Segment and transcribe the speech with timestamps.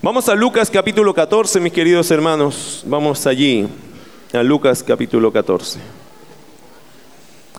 [0.00, 2.84] Vamos a Lucas capítulo 14, mis queridos hermanos.
[2.86, 3.66] Vamos allí,
[4.32, 5.80] a Lucas capítulo 14.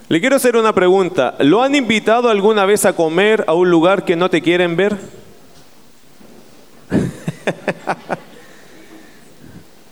[0.07, 1.35] Le quiero hacer una pregunta.
[1.39, 4.95] ¿Lo han invitado alguna vez a comer a un lugar que no te quieren ver?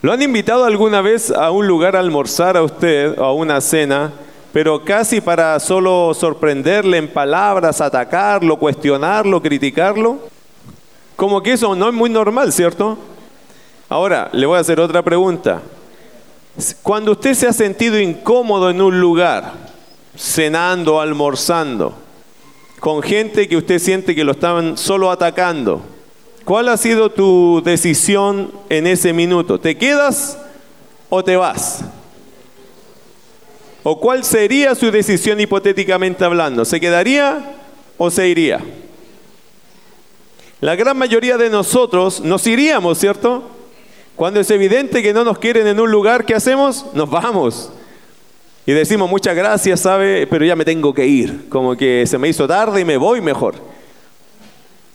[0.02, 4.14] ¿Lo han invitado alguna vez a un lugar a almorzar a usted a una cena,
[4.54, 10.37] pero casi para solo sorprenderle en palabras, atacarlo, cuestionarlo, criticarlo?
[11.18, 12.95] Como que eso no es muy normal, ¿cierto?
[13.89, 15.63] Ahora, le voy a hacer otra pregunta.
[16.84, 19.53] Cuando usted se ha sentido incómodo en un lugar,
[20.16, 21.95] cenando, almorzando,
[22.80, 25.81] con gente que usted siente que lo estaban solo atacando,
[26.45, 29.59] ¿cuál ha sido tu decisión en ese minuto?
[29.59, 30.38] ¿Te quedas
[31.09, 31.84] o te vas?
[33.81, 36.63] ¿O cuál sería su decisión hipotéticamente hablando?
[36.63, 37.55] ¿Se quedaría
[37.97, 38.61] o se iría?
[40.59, 43.43] La gran mayoría de nosotros nos iríamos, ¿cierto?
[44.16, 46.86] Cuando es evidente que no nos quieren en un lugar, ¿qué hacemos?
[46.94, 47.72] Nos vamos.
[48.66, 50.25] Y decimos muchas gracias, ¿sabe?
[50.25, 51.47] Pero ya me tengo que ir.
[51.49, 53.53] Como que se me hizo tarde y me voy mejor.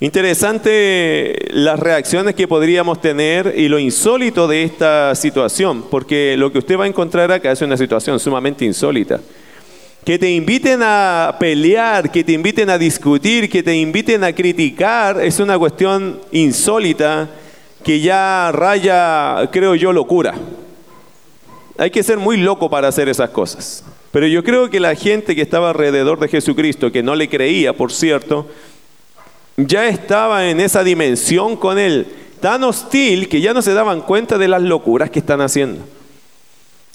[0.00, 6.58] Interesante las reacciones que podríamos tener y lo insólito de esta situación, porque lo que
[6.58, 9.20] usted va a encontrar acá es una situación sumamente insólita
[10.04, 15.20] que te inviten a pelear, que te inviten a discutir, que te inviten a criticar,
[15.22, 17.30] es una cuestión insólita
[17.84, 20.34] que ya raya, creo yo, locura.
[21.78, 23.84] Hay que ser muy loco para hacer esas cosas.
[24.10, 27.72] Pero yo creo que la gente que estaba alrededor de Jesucristo, que no le creía,
[27.72, 28.46] por cierto,
[29.56, 32.06] ya estaba en esa dimensión con él,
[32.40, 35.84] tan hostil que ya no se daban cuenta de las locuras que están haciendo.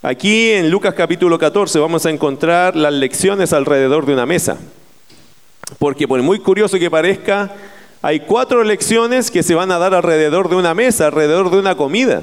[0.03, 4.59] Aquí en Lucas capítulo 14 vamos a encontrar las lecciones alrededor de una mesa.
[5.79, 7.51] Porque por muy curioso que parezca,
[8.03, 11.73] hay cuatro lecciones que se van a dar alrededor de una mesa, alrededor de una
[11.75, 12.21] comida.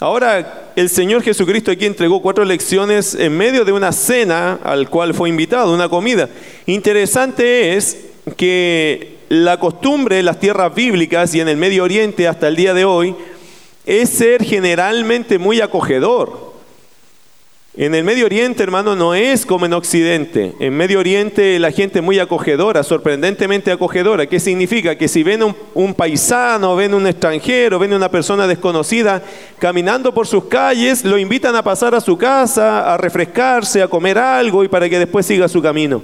[0.00, 5.14] Ahora, el Señor Jesucristo aquí entregó cuatro lecciones en medio de una cena al cual
[5.14, 6.28] fue invitado, una comida.
[6.66, 8.04] Interesante es
[8.36, 12.74] que la costumbre en las tierras bíblicas y en el Medio Oriente hasta el día
[12.74, 13.14] de hoy
[13.86, 16.51] es ser generalmente muy acogedor.
[17.74, 20.52] En el Medio Oriente, hermano, no es como en Occidente.
[20.60, 24.26] En Medio Oriente la gente es muy acogedora, sorprendentemente acogedora.
[24.26, 24.98] ¿Qué significa?
[24.98, 29.22] Que si ven un, un, paisano, ven un extranjero, ven una persona desconocida
[29.58, 34.18] caminando por sus calles, lo invitan a pasar a su casa, a refrescarse, a comer
[34.18, 36.02] algo y para que después siga su camino.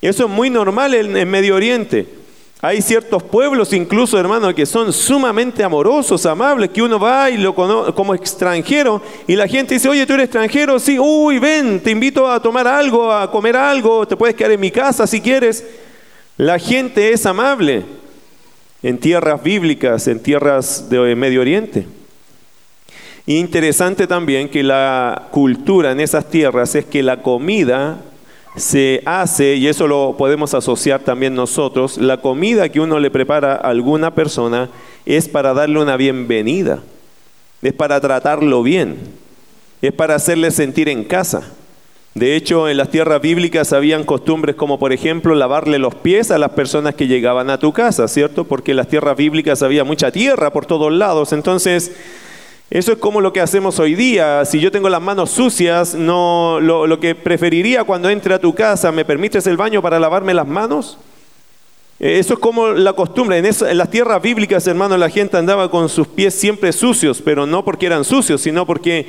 [0.00, 2.21] Eso es muy normal en, en Medio Oriente.
[2.64, 7.56] Hay ciertos pueblos incluso, hermano, que son sumamente amorosos, amables, que uno va y lo
[7.56, 11.90] conoce como extranjero y la gente dice, oye, tú eres extranjero, sí, uy, ven, te
[11.90, 15.66] invito a tomar algo, a comer algo, te puedes quedar en mi casa si quieres.
[16.36, 17.82] La gente es amable
[18.80, 21.88] en tierras bíblicas, en tierras de Medio Oriente.
[23.26, 27.98] Interesante también que la cultura en esas tierras es que la comida
[28.56, 33.54] se hace, y eso lo podemos asociar también nosotros, la comida que uno le prepara
[33.54, 34.68] a alguna persona
[35.06, 36.80] es para darle una bienvenida,
[37.62, 38.98] es para tratarlo bien,
[39.80, 41.52] es para hacerle sentir en casa.
[42.14, 46.36] De hecho, en las tierras bíblicas habían costumbres como, por ejemplo, lavarle los pies a
[46.36, 48.44] las personas que llegaban a tu casa, ¿cierto?
[48.44, 51.32] Porque en las tierras bíblicas había mucha tierra por todos lados.
[51.32, 51.92] Entonces,
[52.72, 54.46] eso es como lo que hacemos hoy día.
[54.46, 58.90] Si yo tengo las manos sucias, no, lo, que preferiría cuando entre a tu casa,
[58.90, 60.96] ¿me permites el baño para lavarme las manos?
[62.00, 63.36] Eh, eso es como la costumbre.
[63.36, 67.44] En, en las tierras bíblicas, hermano, la gente andaba con sus pies siempre sucios, pero
[67.44, 69.06] no porque eran sucios, sino porque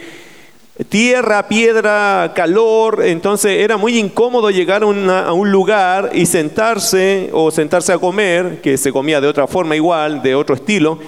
[0.90, 4.88] tierra, piedra, calor, entonces era muy incómodo llegar a,
[5.31, 10.22] un lugar y sentarse o sentarse a comer, que se comía de otra forma igual,
[10.22, 11.00] de otro estilo,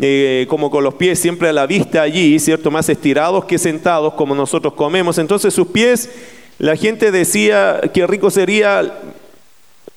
[0.00, 2.70] eh, como con los pies siempre a la vista allí, ¿cierto?
[2.70, 5.18] Más estirados que sentados como nosotros comemos.
[5.18, 6.10] Entonces sus pies,
[6.58, 9.00] la gente decía que rico sería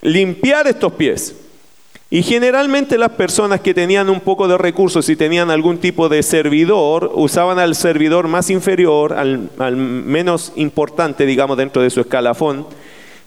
[0.01, 1.35] limpiar estos pies.
[2.09, 6.23] Y generalmente las personas que tenían un poco de recursos y tenían algún tipo de
[6.23, 12.65] servidor, usaban al servidor más inferior, al, al menos importante, digamos, dentro de su escalafón,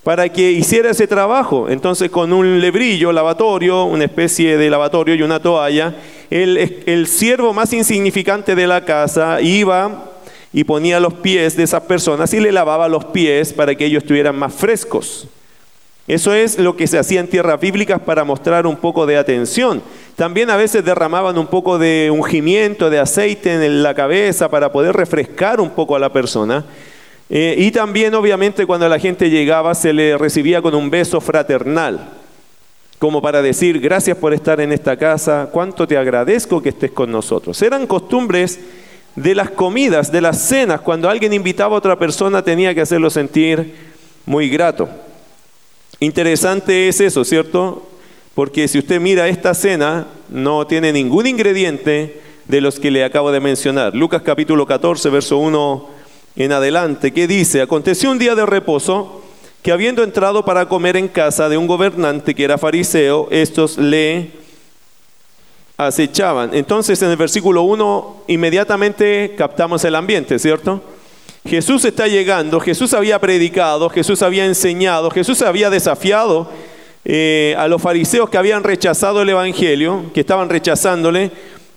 [0.02, 1.68] para que hiciera ese trabajo.
[1.68, 5.94] Entonces con un lebrillo, lavatorio, una especie de lavatorio y una toalla,
[6.30, 10.10] el, el siervo más insignificante de la casa iba
[10.52, 14.02] y ponía los pies de esas personas y le lavaba los pies para que ellos
[14.02, 15.28] estuvieran más frescos.
[16.08, 19.80] Eso es lo que se hacía en tierras bíblicas para mostrar un poco de atención.
[20.16, 24.96] También a veces derramaban un poco de ungimiento, de aceite en la cabeza para poder
[24.96, 26.64] refrescar un poco a la persona.
[27.32, 32.16] Eh, y también obviamente cuando la gente llegaba se le recibía con un beso fraternal.
[32.98, 37.10] como para decir, gracias por estar en esta casa, cuánto te agradezco que estés con
[37.10, 37.62] nosotros.
[37.62, 38.60] Eran costumbres
[39.16, 43.08] de las comidas, de las cenas, cuando alguien invitaba a otra persona tenía que hacerlo
[43.08, 43.74] sentir
[44.26, 44.86] muy grato.
[45.98, 47.88] Interesante es eso, ¿cierto?
[48.34, 53.32] Porque si usted mira esta cena, no tiene ningún ingrediente de los que le acabo
[53.32, 53.94] de mencionar.
[53.94, 55.99] Lucas capítulo 14, verso 1
[56.36, 57.60] en adelante, ¿qué dice?
[57.60, 59.22] Aconteció un día de reposo
[59.62, 64.30] que habiendo entrado para comer en casa de un gobernante que era fariseo, estos le
[65.76, 66.50] acechaban.
[66.54, 70.82] Entonces en el versículo 1 inmediatamente captamos el ambiente, ¿cierto?
[71.46, 76.50] Jesús está llegando, Jesús había predicado, Jesús había enseñado, Jesús había desafiado
[77.04, 81.30] eh, a los fariseos que habían rechazado el Evangelio, que estaban rechazándole,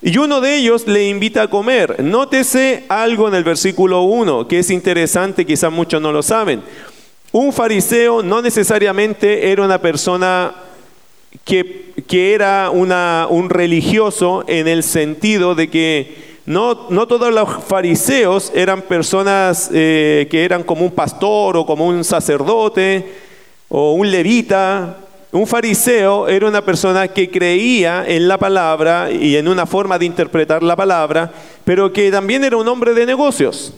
[0.03, 2.03] y uno de ellos le invita a comer.
[2.03, 6.61] Nótese algo en el versículo 1, que es interesante, quizás muchos no lo saben.
[7.31, 10.53] Un fariseo no necesariamente era una persona
[11.45, 18.81] que, era un religioso en el sentido de que no, no todos los fariseos eran
[18.81, 23.05] personas eh, que eran como un pastor o como un sacerdote
[23.69, 24.97] o un levita.
[25.33, 30.05] Un fariseo era una persona que creía en la palabra y en una forma de
[30.05, 31.31] interpretar la palabra,
[31.65, 33.73] pero que también era un hombre de negocios.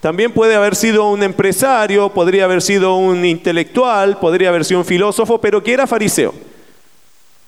[0.00, 4.84] También puede haber sido un empresario, podría haber sido un intelectual, podría haber sido un
[4.84, 6.34] filósofo, pero que era fariseo.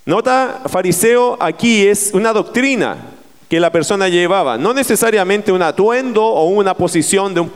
[0.07, 2.97] Nota, fariseo aquí es una doctrina
[3.51, 7.53] que la persona llevaba, no necesariamente un atuendo o una posición de un,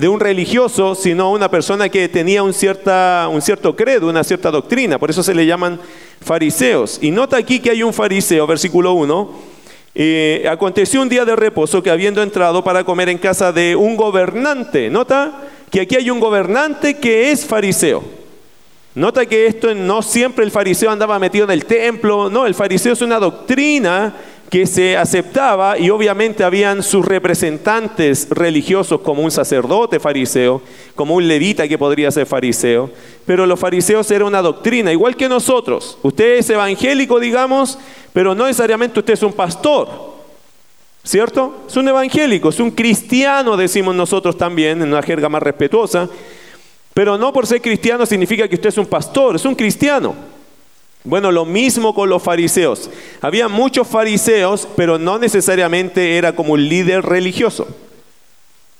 [0.00, 4.50] de, un religioso, sino una persona que tenía un, cierta, un cierto credo, una cierta
[4.50, 5.78] doctrina, por eso se le llaman
[6.20, 6.98] fariseos.
[7.02, 9.30] Y nota aquí que hay un fariseo, versículo 1,
[9.94, 13.96] eh, aconteció un día de reposo que habiendo entrado para comer en casa de un
[13.96, 18.02] gobernante, nota que aquí hay un gobernante que es fariseo.
[18.94, 22.92] Nota que esto no siempre el fariseo andaba metido en el templo, no, el fariseo
[22.92, 24.14] es una doctrina
[24.50, 30.60] que se aceptaba y obviamente habían sus representantes religiosos como un sacerdote fariseo,
[30.96, 32.90] como un levita que podría ser fariseo,
[33.24, 35.96] pero los fariseos era una doctrina, igual que nosotros.
[36.02, 37.78] Usted es evangélico, digamos,
[38.12, 39.88] pero no necesariamente usted es un pastor,
[41.04, 41.58] ¿cierto?
[41.68, 46.08] Es un evangélico, es un cristiano, decimos nosotros también, en una jerga más respetuosa,
[46.92, 50.29] pero no por ser cristiano significa que usted es un pastor, es un cristiano.
[51.02, 52.90] Bueno, lo mismo con los fariseos.
[53.22, 57.66] Había muchos fariseos, pero no necesariamente era como un líder religioso.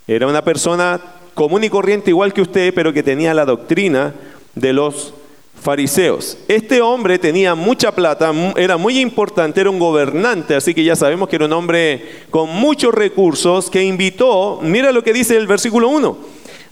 [0.07, 1.01] Era una persona
[1.35, 4.15] común y corriente igual que usted, pero que tenía la doctrina
[4.55, 5.15] de los
[5.63, 6.37] fariseos.
[6.49, 11.29] Este hombre tenía mucha plata, era muy importante, era un gobernante, así que ya sabemos
[11.29, 15.89] que era un hombre con muchos recursos que invitó, mira lo que dice el versículo
[15.89, 16.19] 1,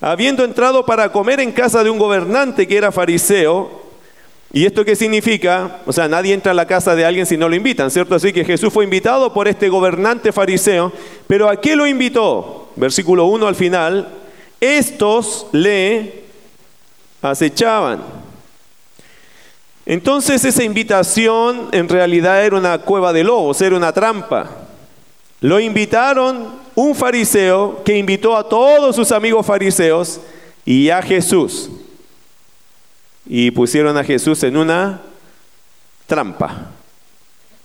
[0.00, 3.87] habiendo entrado para comer en casa de un gobernante que era fariseo,
[4.52, 5.80] ¿Y esto qué significa?
[5.84, 8.14] O sea, nadie entra a la casa de alguien si no lo invitan, ¿cierto?
[8.14, 10.90] Así que Jesús fue invitado por este gobernante fariseo,
[11.26, 12.70] pero ¿a qué lo invitó?
[12.76, 14.08] Versículo 1 al final,
[14.58, 16.24] estos le
[17.20, 18.02] acechaban.
[19.84, 24.48] Entonces esa invitación en realidad era una cueva de lobos, era una trampa.
[25.40, 30.20] Lo invitaron un fariseo que invitó a todos sus amigos fariseos
[30.64, 31.70] y a Jesús
[33.28, 35.02] y pusieron a Jesús en una
[36.06, 36.70] trampa.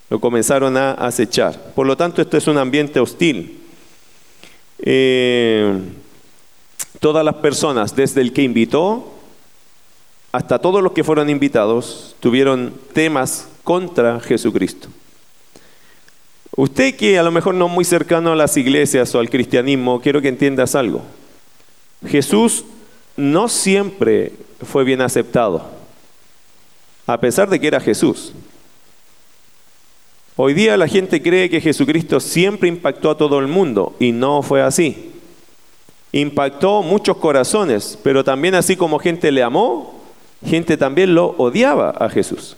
[0.09, 1.57] Lo comenzaron a acechar.
[1.73, 3.59] Por lo tanto, esto es un ambiente hostil.
[4.79, 5.79] Eh,
[6.99, 9.13] todas las personas, desde el que invitó
[10.33, 14.89] hasta todos los que fueron invitados, tuvieron temas contra Jesucristo.
[16.55, 20.01] Usted que a lo mejor no es muy cercano a las iglesias o al cristianismo,
[20.01, 21.01] quiero que entiendas algo.
[22.05, 22.65] Jesús
[23.15, 24.33] no siempre
[24.65, 25.65] fue bien aceptado,
[27.05, 28.33] a pesar de que era Jesús.
[30.35, 34.41] Hoy día la gente cree que Jesucristo siempre impactó a todo el mundo y no
[34.41, 35.11] fue así.
[36.11, 40.01] Impactó muchos corazones, pero también así como gente le amó,
[40.45, 42.57] gente también lo odiaba a Jesús.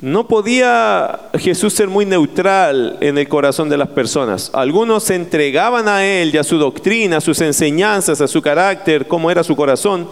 [0.00, 4.50] No podía Jesús ser muy neutral en el corazón de las personas.
[4.52, 9.06] Algunos se entregaban a Él y a su doctrina, a sus enseñanzas, a su carácter,
[9.06, 10.08] cómo era su corazón,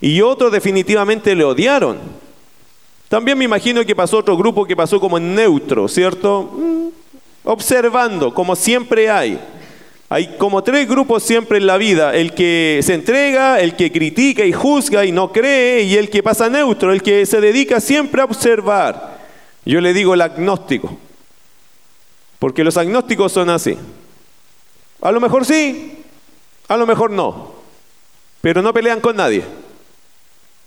[0.00, 1.98] y otros definitivamente le odiaron.
[3.08, 6.50] También me imagino que pasó otro grupo que pasó como neutro, ¿cierto?
[6.54, 6.88] Mm,
[7.44, 9.38] observando, como siempre hay.
[10.08, 14.44] Hay como tres grupos siempre en la vida, el que se entrega, el que critica
[14.44, 18.20] y juzga y no cree, y el que pasa neutro, el que se dedica siempre
[18.20, 19.18] a observar.
[19.64, 20.96] Yo le digo el agnóstico,
[22.40, 23.76] porque los agnósticos son así.
[25.00, 25.98] A lo mejor sí,
[26.66, 27.54] a lo mejor no,
[28.40, 29.44] pero no pelean con nadie,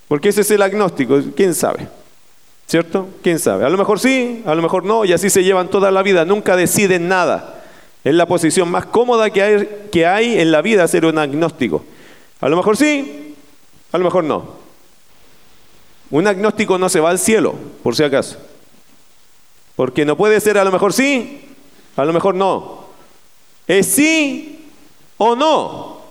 [0.08, 1.88] porque ese es el agnóstico, quién sabe.
[2.66, 3.08] ¿Cierto?
[3.22, 3.64] ¿Quién sabe?
[3.64, 6.24] A lo mejor sí, a lo mejor no, y así se llevan toda la vida,
[6.24, 7.62] nunca deciden nada.
[8.02, 11.84] Es la posición más cómoda que hay, en la vida ser un agnóstico.
[12.40, 13.34] A lo mejor sí,
[13.92, 14.64] a lo mejor no.
[16.10, 18.38] Un agnóstico no se va al cielo, por si acaso.
[19.76, 21.48] Porque no puede ser a lo mejor sí,
[21.96, 22.84] a lo mejor no.
[23.66, 24.66] Es sí
[25.16, 26.02] o no.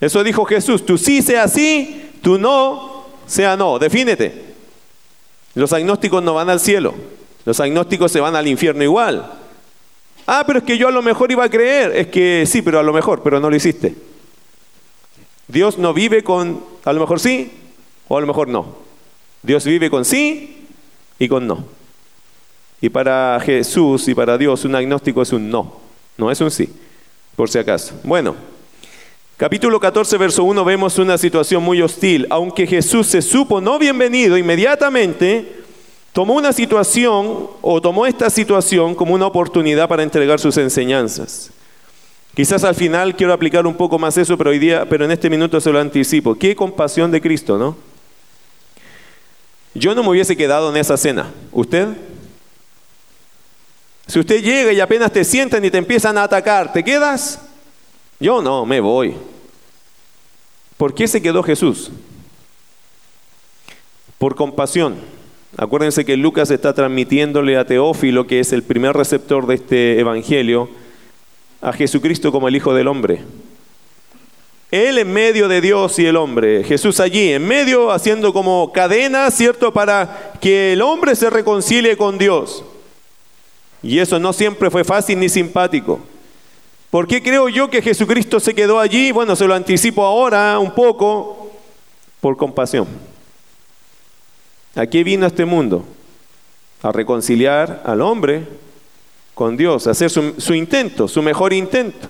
[0.00, 0.84] Eso dijo Jesús.
[0.84, 2.91] Tú sí sea sí, tú no
[3.32, 3.78] sea no.
[3.78, 4.52] Defínete.
[5.54, 6.94] Los agnósticos no van al cielo.
[7.46, 9.32] Los agnósticos se van al infierno igual.
[10.26, 11.96] Ah, pero es que yo a lo mejor iba a creer.
[11.96, 13.94] Es que sí, pero a lo mejor, pero no lo hiciste.
[15.48, 17.50] Dios no vive con a lo mejor sí
[18.08, 18.76] o a lo mejor no.
[19.42, 20.66] Dios vive con sí
[21.18, 21.64] y con no.
[22.82, 25.80] Y para Jesús y para Dios un agnóstico es un no,
[26.18, 26.68] no es un sí,
[27.36, 27.94] por si acaso.
[28.02, 28.34] Bueno,
[29.36, 32.26] capítulo 14, verso 1 vemos una situación muy hostil.
[32.30, 35.62] Aunque Jesús se supo no bienvenido inmediatamente,
[36.12, 41.50] tomó una situación o tomó esta situación como una oportunidad para entregar sus enseñanzas.
[42.34, 45.28] Quizás al final quiero aplicar un poco más eso, pero hoy día, pero en este
[45.28, 46.34] minuto se lo anticipo.
[46.34, 47.76] Qué compasión de Cristo, ¿no?
[49.74, 51.30] Yo no me hubiese quedado en esa cena.
[51.50, 51.88] ¿Usted?
[54.06, 57.38] Si usted llega y apenas te sientan y te empiezan a atacar, ¿te quedas?
[58.22, 59.16] Yo no, me voy.
[60.76, 61.90] ¿Por qué se quedó Jesús?
[64.16, 64.94] Por compasión.
[65.56, 70.70] Acuérdense que Lucas está transmitiéndole a Teófilo, que es el primer receptor de este evangelio,
[71.60, 73.24] a Jesucristo como el Hijo del Hombre.
[74.70, 79.28] Él en medio de Dios y el hombre, Jesús allí, en medio haciendo como cadena,
[79.32, 79.72] ¿cierto?
[79.72, 82.64] Para que el hombre se reconcilie con Dios.
[83.82, 85.98] Y eso no siempre fue fácil ni simpático.
[86.92, 89.12] ¿Por qué creo yo que Jesucristo se quedó allí?
[89.12, 91.50] Bueno, se lo anticipo ahora un poco,
[92.20, 92.86] por compasión.
[94.74, 95.86] ¿A qué vino este mundo?
[96.82, 98.46] A reconciliar al hombre
[99.32, 102.08] con Dios, a hacer su, intento, su mejor intento.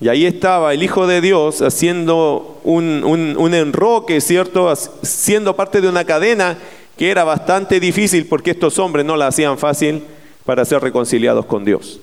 [0.00, 4.74] Y ahí estaba el Hijo de Dios haciendo un, un, enroque, ¿cierto?
[5.02, 6.58] Siendo parte de una cadena
[6.98, 10.02] que era bastante difícil porque estos hombres no la hacían fácil
[10.44, 12.00] para ser reconciliados con Dios.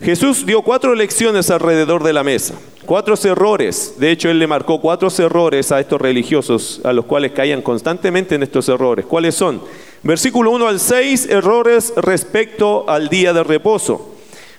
[0.00, 2.54] Jesús dio cuatro lecciones alrededor de la mesa,
[2.86, 3.94] cuatro errores.
[3.98, 8.34] De hecho, Él le marcó cuatro errores a estos religiosos, a los cuales caían constantemente
[8.34, 9.06] en estos errores.
[9.06, 9.62] ¿Cuáles son?
[10.02, 14.14] Versículo 1 al 6, errores respecto al día de reposo.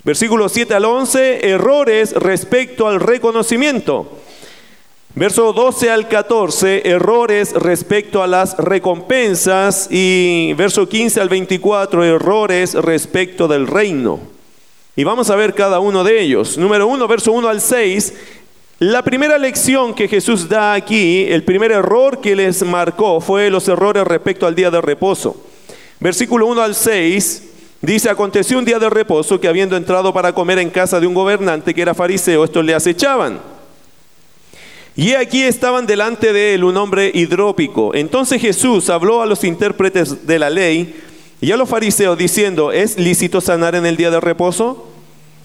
[0.06, 4.20] Versículo 7 al 11, errores respecto al reconocimiento.
[5.16, 9.88] Verso 12 al 14, errores respecto a las recompensas.
[9.92, 14.33] Y verso 15 al 24, errores respecto del reino.
[14.95, 16.57] Y vamos a ver cada uno de ellos.
[16.57, 18.13] Número 1, verso 1 al 6.
[18.79, 23.67] La primera lección que Jesús da aquí, el primer error que les marcó fue los
[23.67, 25.35] errores respecto al día de reposo.
[26.00, 27.43] Versículo 1 al 6
[27.81, 31.13] dice, aconteció un día de reposo que habiendo entrado para comer en casa de un
[31.13, 33.53] gobernante que era fariseo, estos le acechaban
[34.95, 37.95] y aquí estaban delante de él un hombre hidrópico.
[37.95, 40.95] Entonces Jesús habló a los intérpretes de la ley
[41.43, 44.88] y a los fariseos diciendo, ¿es lícito sanar en el día de reposo?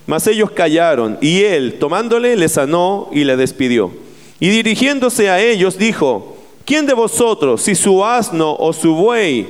[0.07, 3.91] Mas ellos callaron y él, tomándole, le sanó y le despidió.
[4.39, 9.49] Y dirigiéndose a ellos dijo, ¿quién de vosotros, si su asno o su buey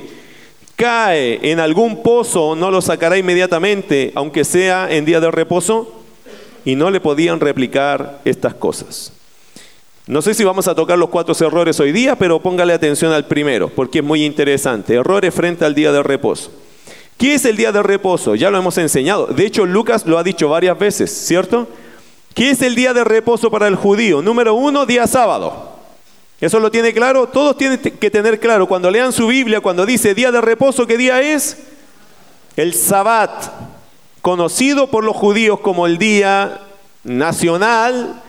[0.75, 6.01] cae en algún pozo, no lo sacará inmediatamente, aunque sea en día de reposo?
[6.65, 9.13] Y no le podían replicar estas cosas.
[10.09, 13.27] No sé si vamos a tocar los cuatro errores hoy día, pero póngale atención al
[13.27, 14.95] primero, porque es muy interesante.
[14.95, 16.51] Errores frente al día de reposo.
[17.15, 18.33] ¿Qué es el día de reposo?
[18.33, 19.27] Ya lo hemos enseñado.
[19.27, 21.67] De hecho, Lucas lo ha dicho varias veces, ¿cierto?
[22.33, 24.23] ¿Qué es el día de reposo para el judío?
[24.23, 25.73] Número uno, día sábado.
[26.41, 27.27] ¿Eso lo tiene claro?
[27.27, 30.97] Todos tienen que tener claro, cuando lean su Biblia, cuando dice día de reposo, ¿qué
[30.97, 31.55] día es?
[32.55, 33.45] El Sabbat,
[34.23, 36.61] conocido por los judíos como el día
[37.03, 38.23] nacional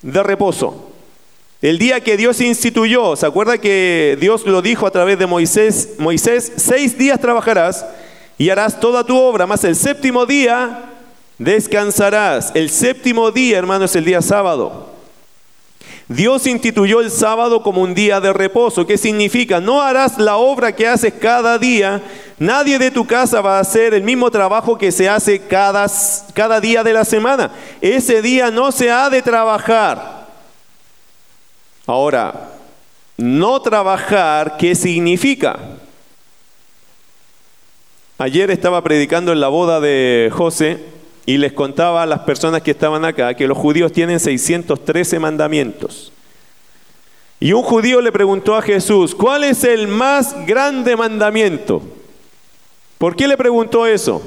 [0.00, 0.87] de reposo.
[1.60, 5.94] El día que Dios instituyó, ¿se acuerda que Dios lo dijo a través de Moisés?
[5.98, 7.84] Moisés, seis días trabajarás
[8.38, 10.84] y harás toda tu obra, más el séptimo día
[11.38, 12.52] descansarás.
[12.54, 14.88] El séptimo día, hermano, es el día sábado.
[16.06, 18.86] Dios instituyó el sábado como un día de reposo.
[18.86, 19.60] ¿Qué significa?
[19.60, 22.00] No harás la obra que haces cada día.
[22.38, 25.86] Nadie de tu casa va a hacer el mismo trabajo que se hace cada,
[26.34, 27.50] cada día de la semana.
[27.80, 30.17] Ese día no se ha de trabajar.
[31.88, 32.50] Ahora,
[33.16, 35.58] no trabajar, ¿qué significa?
[38.18, 40.84] Ayer estaba predicando en la boda de José
[41.24, 46.12] y les contaba a las personas que estaban acá que los judíos tienen 613 mandamientos.
[47.40, 51.80] Y un judío le preguntó a Jesús, ¿cuál es el más grande mandamiento?
[52.98, 54.20] ¿Por qué le preguntó eso?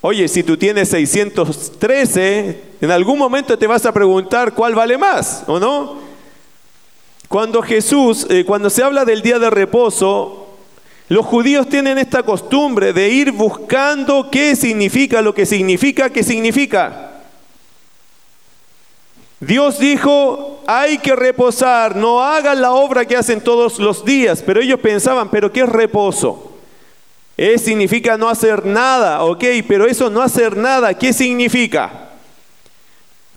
[0.00, 5.44] Oye, si tú tienes 613, en algún momento te vas a preguntar cuál vale más,
[5.46, 6.10] ¿o no?
[7.32, 10.48] Cuando Jesús, eh, cuando se habla del día de reposo,
[11.08, 17.12] los judíos tienen esta costumbre de ir buscando qué significa lo que significa, qué significa.
[19.40, 24.60] Dios dijo, hay que reposar, no hagan la obra que hacen todos los días, pero
[24.60, 26.52] ellos pensaban, pero ¿qué es reposo?
[27.38, 32.01] Es, significa no hacer nada, ok, pero eso no hacer nada, ¿qué significa?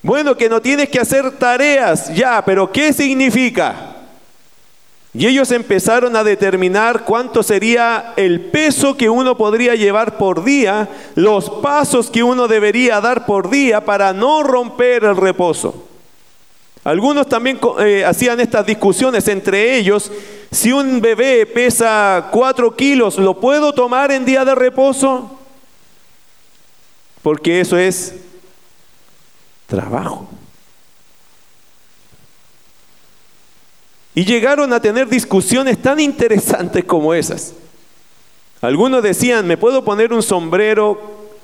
[0.06, 3.96] Bueno, que no tienes que hacer tareas, ya, pero ¿qué significa?
[5.16, 10.88] Y ellos empezaron a determinar cuánto sería el peso que uno podría llevar por día,
[11.16, 15.88] los pasos que uno debería dar por día para no romper el reposo.
[16.84, 20.12] Algunos también eh, hacían estas discusiones entre ellos.
[20.52, 25.40] Si un bebé pesa cuatro kilos, ¿lo puedo tomar en día de reposo?
[27.24, 28.14] Porque eso es
[29.68, 30.30] trabajo.
[34.14, 37.54] Y llegaron a tener discusiones tan interesantes como esas.
[38.62, 41.00] Algunos decían, ¿me puedo poner un sombrero,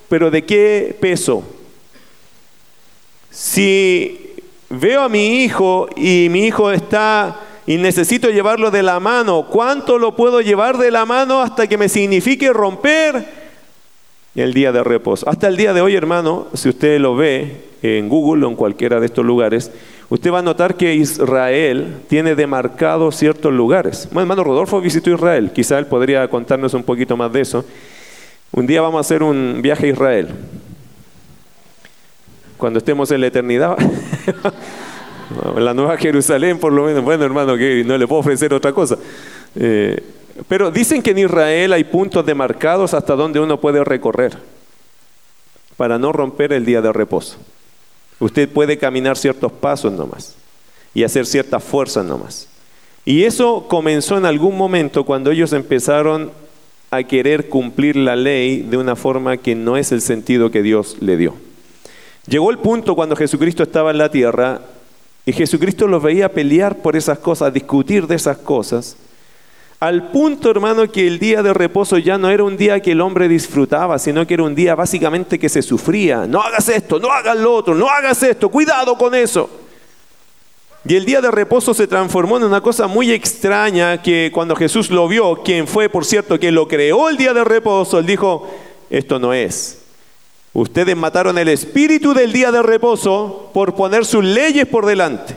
[0.08, 1.44] pero de qué peso?
[3.30, 4.36] Si
[4.70, 10.00] veo a mi hijo y mi hijo está y necesito llevarlo de la mano, ¿cuánto
[10.00, 13.26] lo puedo llevar de la mano hasta que me signifique romper
[14.34, 15.30] el día de reposo?
[15.30, 19.00] Hasta el día de hoy, hermano, si usted lo ve en Google o en cualquiera
[19.00, 19.72] de estos lugares,
[20.10, 24.08] usted va a notar que Israel tiene demarcados ciertos lugares.
[24.12, 27.66] Bueno, hermano Rodolfo visitó Israel, quizá él podría contarnos un poquito más de eso.
[28.52, 30.30] Un día vamos a hacer un viaje a Israel
[32.58, 33.76] cuando estemos en la eternidad.
[35.58, 37.04] la Nueva Jerusalén, por lo menos.
[37.04, 38.98] Bueno, hermano, que no le puedo ofrecer otra cosa.
[39.56, 40.00] Eh,
[40.48, 44.38] pero dicen que en Israel hay puntos demarcados hasta donde uno puede recorrer
[45.76, 47.38] para no romper el día de reposo.
[48.22, 50.36] Usted puede caminar ciertos pasos nomás
[50.94, 52.48] y hacer ciertas fuerzas nomás.
[53.04, 56.32] Y eso comenzó en algún momento cuando ellos empezaron
[56.92, 60.98] a querer cumplir la ley de una forma que no es el sentido que Dios
[61.00, 61.34] le dio.
[62.28, 64.62] Llegó el punto cuando Jesucristo estaba en la tierra
[65.26, 68.98] y Jesucristo los veía pelear por esas cosas, discutir de esas cosas,
[69.82, 73.02] al punto, hermano, que el día de reposo ya no era un día que el
[73.02, 76.28] hombre disfrutaba, sino que era un día básicamente que se sufría.
[76.28, 79.50] No hagas esto, no hagas lo otro, no hagas esto, cuidado con eso.
[80.86, 84.92] Y el día de reposo se transformó en una cosa muy extraña que cuando Jesús
[84.92, 88.48] lo vio, quien fue, por cierto, que lo creó el día de reposo, él dijo,
[88.92, 89.82] esto no es.
[90.54, 95.34] Ustedes mataron el espíritu del día de reposo por poner sus leyes por delante.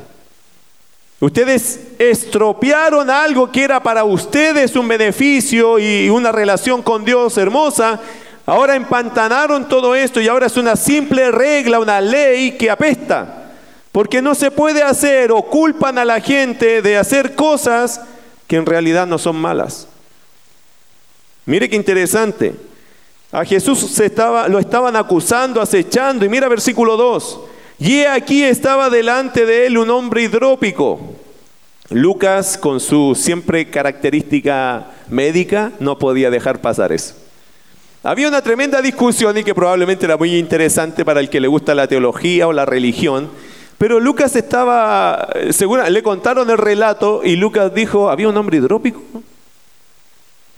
[1.24, 7.98] Ustedes estropearon algo que era para ustedes un beneficio y una relación con Dios hermosa.
[8.44, 13.52] Ahora empantanaron todo esto y ahora es una simple regla, una ley que apesta.
[13.90, 18.02] Porque no se puede hacer o culpan a la gente de hacer cosas
[18.46, 19.88] que en realidad no son malas.
[21.46, 22.54] Mire qué interesante.
[23.32, 26.26] A Jesús se estaba, lo estaban acusando, acechando.
[26.26, 27.40] Y mira versículo 2.
[27.78, 31.00] Y aquí estaba delante de él un hombre hidrópico.
[31.90, 37.14] Lucas, con su siempre característica médica, no podía dejar pasar eso.
[38.02, 41.74] Había una tremenda discusión y que probablemente era muy interesante para el que le gusta
[41.74, 43.30] la teología o la religión.
[43.78, 48.58] Pero Lucas estaba, eh, segura, le contaron el relato y Lucas dijo, había un hombre
[48.58, 49.02] hidrópico.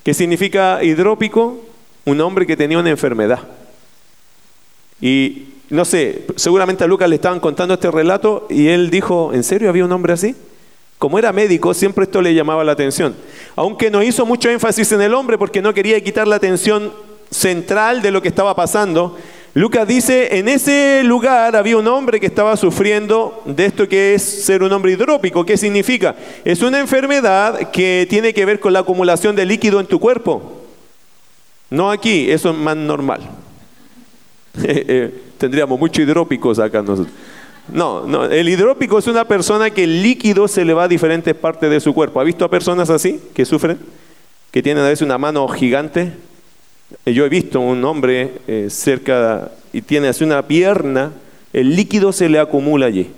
[0.04, 1.60] ¿Qué significa hidrópico?
[2.06, 3.40] un hombre que tenía una enfermedad.
[5.00, 9.42] Y no sé, seguramente a Lucas le estaban contando este relato y él dijo, ¿en
[9.42, 10.36] serio había un hombre así?
[10.98, 13.14] Como era médico, siempre esto le llamaba la atención.
[13.54, 16.92] Aunque no hizo mucho énfasis en el hombre porque no quería quitar la atención
[17.30, 19.16] central de lo que estaba pasando,
[19.52, 24.22] Lucas dice, en ese lugar había un hombre que estaba sufriendo de esto que es
[24.22, 25.44] ser un hombre hidrópico.
[25.44, 26.14] ¿Qué significa?
[26.44, 30.62] Es una enfermedad que tiene que ver con la acumulación de líquido en tu cuerpo.
[31.70, 33.22] No aquí, eso es más normal.
[35.36, 37.14] Eh, eh, tendríamos muchos hidrópicos acá nosotros.
[37.72, 41.34] No, no, el hidrópico es una persona que el líquido se le va a diferentes
[41.34, 42.20] partes de su cuerpo.
[42.20, 43.78] ¿Ha visto a personas así que sufren?
[44.50, 46.12] Que tienen a veces una mano gigante.
[47.04, 48.32] Eh, yo he visto un hombre
[48.68, 51.12] cerca y tiene así una pierna,
[51.52, 53.10] el líquido se le acumula allí.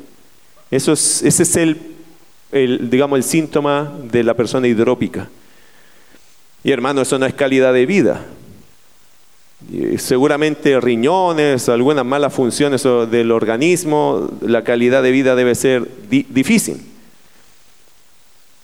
[0.71, 1.79] Eso es, ese es el,
[2.53, 5.29] el, digamos, el síntoma de la persona hidrópica.
[6.65, 8.25] Y hermano, eso no es calidad de vida
[9.99, 16.81] seguramente riñones, algunas malas funciones del organismo, la calidad de vida debe ser difícil.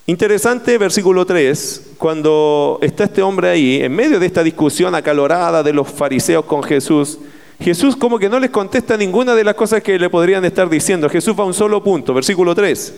[0.07, 5.73] Interesante versículo 3, cuando está este hombre ahí, en medio de esta discusión acalorada de
[5.73, 7.19] los fariseos con Jesús,
[7.59, 11.09] Jesús como que no les contesta ninguna de las cosas que le podrían estar diciendo.
[11.09, 12.95] Jesús va a un solo punto, versículo 3.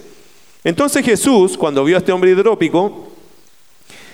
[0.65, 3.09] Entonces Jesús, cuando vio a este hombre hidrópico,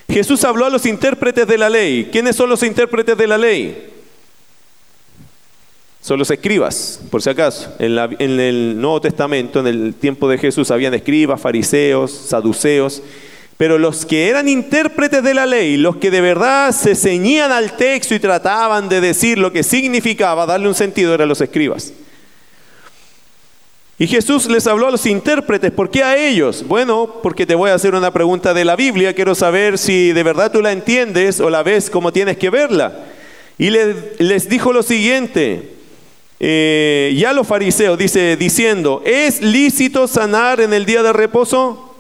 [0.09, 2.09] Jesús habló a los intérpretes de la ley.
[2.11, 3.91] ¿Quiénes son los intérpretes de la ley?
[6.01, 7.73] Son los escribas, por si acaso.
[7.79, 7.97] En,
[8.41, 13.03] el Nuevo Testamento, en el tiempo de Jesús, habían escribas, fariseos, saduceos.
[13.57, 17.77] Pero los que eran intérpretes de la ley, los que de verdad se ceñían al
[17.77, 21.93] texto y trataban de decir lo que significaba, darle un sentido, eran los escribas.
[24.03, 26.65] Y Jesús les habló a los intérpretes, ¿por qué a ellos?
[26.67, 30.25] Bueno, porque te voy a hacer una pregunta de la Biblia, quiero saber si de
[30.25, 33.05] verdad tú la entiendes o la ves como tienes que verla.
[33.59, 35.75] Y les, dijo lo siguiente,
[36.41, 41.95] eh, ya los fariseos, dice, diciendo, ¿es lícito sanar en el día de reposo?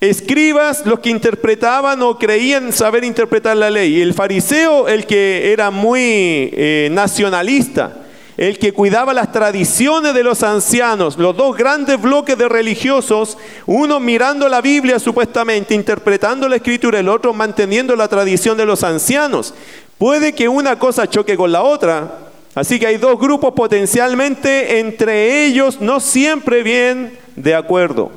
[0.00, 4.00] Escribas los que interpretaban o creían saber interpretar la ley.
[4.00, 10.42] El fariseo, el que era muy eh, nacionalista, el que cuidaba las tradiciones de los
[10.42, 16.98] ancianos, los dos grandes bloques de religiosos, uno mirando la Biblia supuestamente, interpretando la escritura,
[16.98, 19.54] el otro manteniendo la tradición de los ancianos.
[19.98, 25.44] Puede que una cosa choque con la otra, así que hay dos grupos potencialmente entre
[25.44, 28.10] ellos no siempre bien de acuerdo.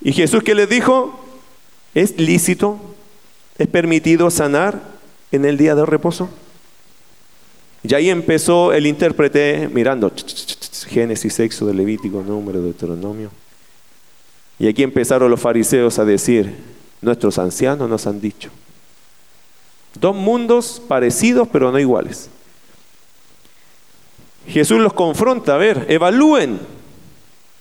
[0.00, 1.24] ¿Y Jesús qué les dijo?
[1.94, 2.78] ¿Es lícito?
[3.58, 4.80] ¿Es permitido sanar
[5.32, 6.28] en el día de reposo?
[7.88, 10.12] Y ahí empezó el intérprete mirando
[10.88, 13.30] Génesis, Éxodo, Levítico, Número, Deuteronomio.
[14.58, 16.54] Y aquí empezaron los fariseos a decir,
[17.00, 18.50] nuestros ancianos nos han dicho.
[19.98, 22.28] Dos mundos parecidos pero no iguales.
[24.46, 26.60] Jesús los confronta, a ver, evalúen.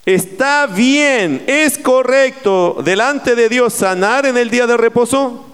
[0.05, 5.45] ¿Está bien, es correcto delante de Dios sanar en el día de reposo?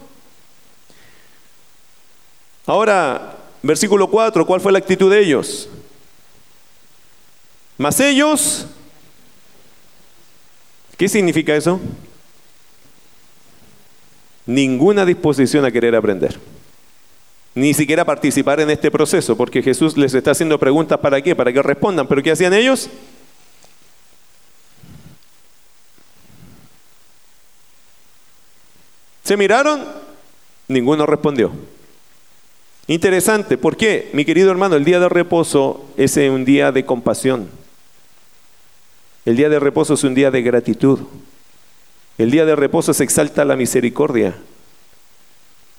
[2.66, 5.70] Ahora, Versículo 4, ¿cuál fue la actitud de ellos?
[7.78, 8.68] Mas ellos,
[10.98, 11.80] ¿qué significa eso?
[14.46, 16.38] Ninguna disposición a querer aprender.
[17.56, 21.54] Ni siquiera participar en este proceso, porque Jesús les está haciendo preguntas para qué, para
[21.54, 22.06] que respondan.
[22.06, 22.90] Pero ¿qué hacían ellos?
[29.24, 29.86] ¿Se miraron?
[30.68, 31.54] Ninguno respondió.
[32.88, 34.10] Interesante, ¿por qué?
[34.14, 37.50] Mi querido hermano, el día de reposo es un día de compasión.
[39.26, 41.00] El día de reposo es un día de gratitud.
[42.18, 44.36] El día de reposo se exalta la misericordia.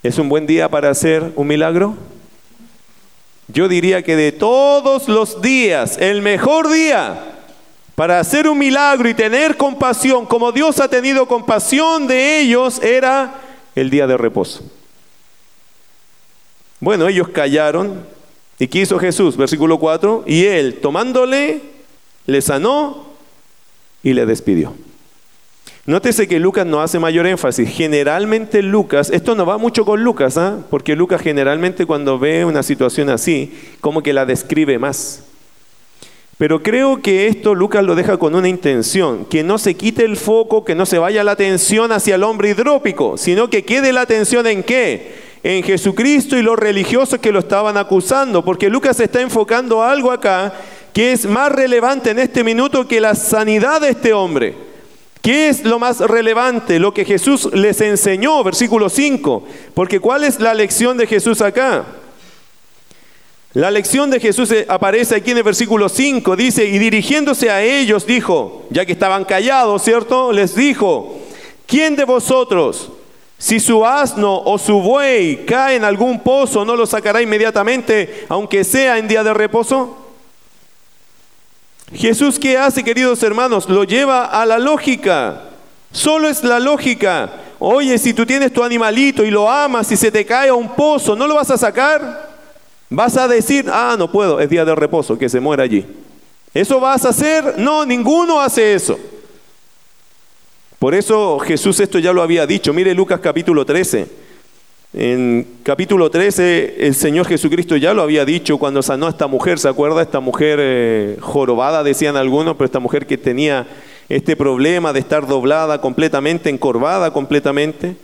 [0.01, 1.95] ¿Es un buen día para hacer un milagro?
[3.47, 7.33] Yo diría que de todos los días, el mejor día
[7.93, 13.35] para hacer un milagro y tener compasión, como Dios ha tenido compasión de ellos, era
[13.75, 14.63] el día de reposo.
[16.85, 18.05] Bueno, ellos callaron.
[18.59, 19.35] ¿Y qué hizo Jesús?
[19.35, 20.23] Versículo 4.
[20.27, 21.61] Y él, tomándole,
[22.27, 23.07] le sanó
[24.03, 24.71] y le despidió.
[25.87, 27.67] Nótese que Lucas no hace mayor énfasis.
[27.69, 30.59] Generalmente Lucas, esto no va mucho con Lucas, ¿ah?
[30.69, 35.23] porque Lucas generalmente cuando ve una situación así, como que la describe más.
[36.37, 40.17] Pero creo que esto Lucas lo deja con una intención, que no se quite el
[40.17, 44.01] foco, que no se vaya la atención hacia el hombre hidrópico, sino que quede la
[44.01, 45.24] atención en qué?
[45.45, 50.51] En Jesucristo y los religiosos que lo estaban acusando, porque Lucas está enfocando algo acá
[50.91, 54.57] que es más relevante en este minuto que la sanidad de este hombre.
[55.21, 56.79] ¿Qué es lo más relevante?
[56.79, 59.43] Lo que Jesús les enseñó, versículo 5.
[59.75, 61.85] Porque ¿cuál es la lección de Jesús acá?
[63.53, 66.35] La lección de Jesús aparece aquí en el versículo 5.
[66.35, 70.31] Dice, y dirigiéndose a ellos dijo, ya que estaban callados, ¿cierto?
[70.31, 71.19] Les dijo,
[71.67, 72.89] ¿quién de vosotros
[73.37, 78.63] si su asno o su buey cae en algún pozo, ¿no lo sacará inmediatamente, aunque
[78.63, 79.97] sea en día de reposo?
[81.93, 83.69] Jesús, ¿qué hace, queridos hermanos?
[83.69, 85.41] Lo lleva a la lógica.
[85.91, 87.31] Solo es la lógica.
[87.59, 90.69] Oye, si tú tienes tu animalito y lo amas y se te cae a un
[90.69, 92.33] pozo, ¿no lo vas a sacar?
[92.89, 95.85] Vas a decir, ah, no puedo, es día de reposo, que se muera allí.
[96.53, 97.55] ¿Eso vas a hacer?
[97.57, 98.97] No, ninguno hace eso.
[100.85, 102.71] Por eso Jesús esto ya lo había dicho.
[102.71, 104.05] Mire Lucas capítulo 13.
[104.93, 109.57] En capítulo 13 el Señor Jesucristo ya lo había dicho cuando sanó a esta mujer,
[109.57, 110.03] ¿se acuerda?
[110.03, 113.65] Esta mujer eh, jorobada, decían algunos, pero esta mujer que tenía
[114.09, 117.95] este problema de estar doblada completamente, encorvada completamente.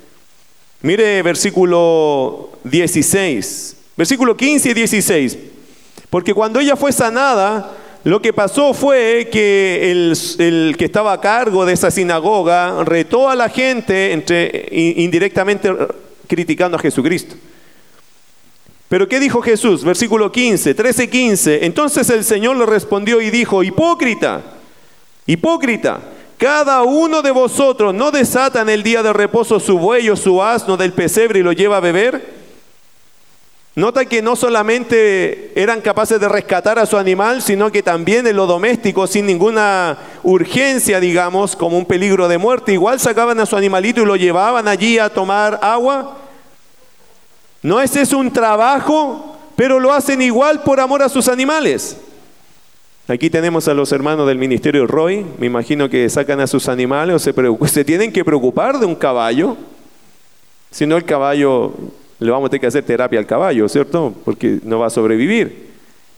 [0.81, 5.37] Mire versículo 16, versículo 15 y 16.
[6.09, 11.65] Porque cuando ella fue sanada, lo que pasó fue que el, que estaba a cargo
[11.65, 14.23] de esa sinagoga retó a la gente
[14.71, 15.71] indirectamente
[16.27, 17.35] criticando a Jesucristo.
[18.89, 19.83] Pero ¿qué dijo Jesús?
[19.83, 21.65] Versículo 15, 13, 15.
[21.65, 24.41] Entonces el Señor le respondió y dijo, hipócrita,
[25.27, 26.01] hipócrita,
[26.37, 30.41] cada uno de vosotros no desata en el día de reposo su buey o su
[30.41, 32.40] asno del pesebre y lo lleva a beber
[33.73, 38.35] Nota que no solamente eran capaces de rescatar a su animal, sino que también en
[38.35, 43.55] lo doméstico, sin ninguna urgencia, digamos, como un peligro de muerte, igual sacaban a su
[43.55, 46.17] animalito y lo llevaban allí a tomar agua.
[47.61, 51.95] No es eso un trabajo, pero lo hacen igual por amor a sus animales.
[53.07, 57.15] Aquí tenemos a los hermanos del ministerio Roy, me imagino que sacan a sus animales
[57.15, 57.33] o se,
[57.69, 59.55] se tienen que preocupar de un caballo,
[60.71, 61.73] si no el caballo
[62.25, 64.13] le vamos a tener que hacer terapia al caballo, ¿cierto?
[64.23, 65.71] Porque no va a sobrevivir.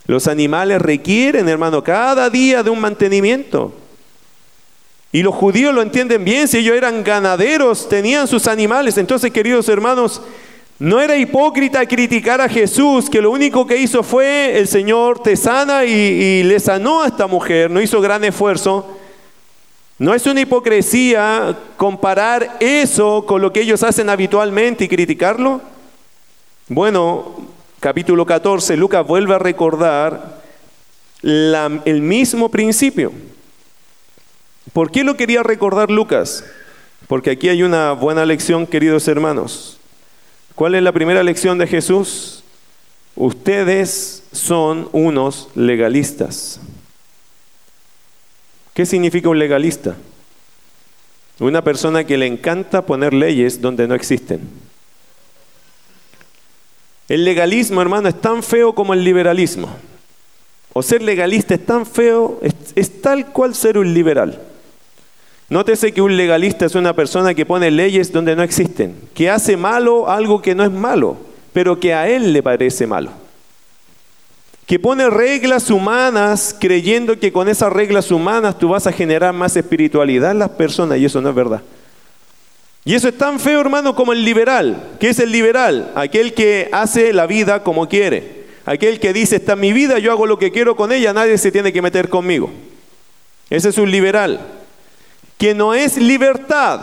[0.05, 3.73] Los animales requieren, hermano, cada día de un mantenimiento.
[5.13, 8.97] Y los judíos lo entienden bien, si ellos eran ganaderos, tenían sus animales.
[8.97, 10.21] Entonces, queridos hermanos,
[10.77, 15.37] no era hipócrita criticar a Jesús, que lo único que hizo fue el Señor te
[15.37, 18.97] sana y, y le sanó a esta mujer, no hizo gran esfuerzo.
[19.99, 25.61] No es una hipocresía comparar eso con lo que ellos hacen habitualmente y criticarlo.
[26.69, 27.35] Bueno,
[27.81, 30.41] capítulo 14, Lucas vuelve a recordar
[31.21, 33.11] el mismo principio.
[34.71, 36.45] ¿Por qué lo quería recordar Lucas?
[37.07, 39.77] Porque aquí hay una buena lección, queridos hermanos.
[40.55, 42.45] ¿Cuál es la primera lección de Jesús?
[43.17, 46.61] Ustedes son unos legalistas.
[48.73, 49.97] ¿Qué significa un legalista?
[51.39, 54.62] Una persona que le encanta poner leyes donde no existen.
[57.09, 59.69] El legalismo, hermano, es tan feo como el liberalismo.
[60.73, 64.41] O ser legalista es tan feo, es, tal cual ser un liberal.
[65.49, 69.55] Nótese que un legalista es una persona que pone leyes donde no existen, que hace
[69.55, 71.17] malo algo que no es malo,
[71.51, 73.11] pero que a él le parece malo.
[74.65, 79.55] Que pone reglas humanas creyendo que con esas reglas humanas tú vas a generar más
[79.55, 81.61] espiritualidad en las personas y eso no es verdad.
[82.85, 84.91] Y eso es tan feo, hermano, como el liberal.
[84.99, 85.91] ¿Qué es el liberal?
[85.95, 88.43] Aquel que hace la vida como quiere.
[88.65, 91.51] Aquel que dice, está mi vida, yo hago lo que quiero con ella, nadie se
[91.51, 92.49] tiene que meter conmigo.
[93.49, 94.41] Ese es un liberal.
[95.37, 96.81] Que no es libertad.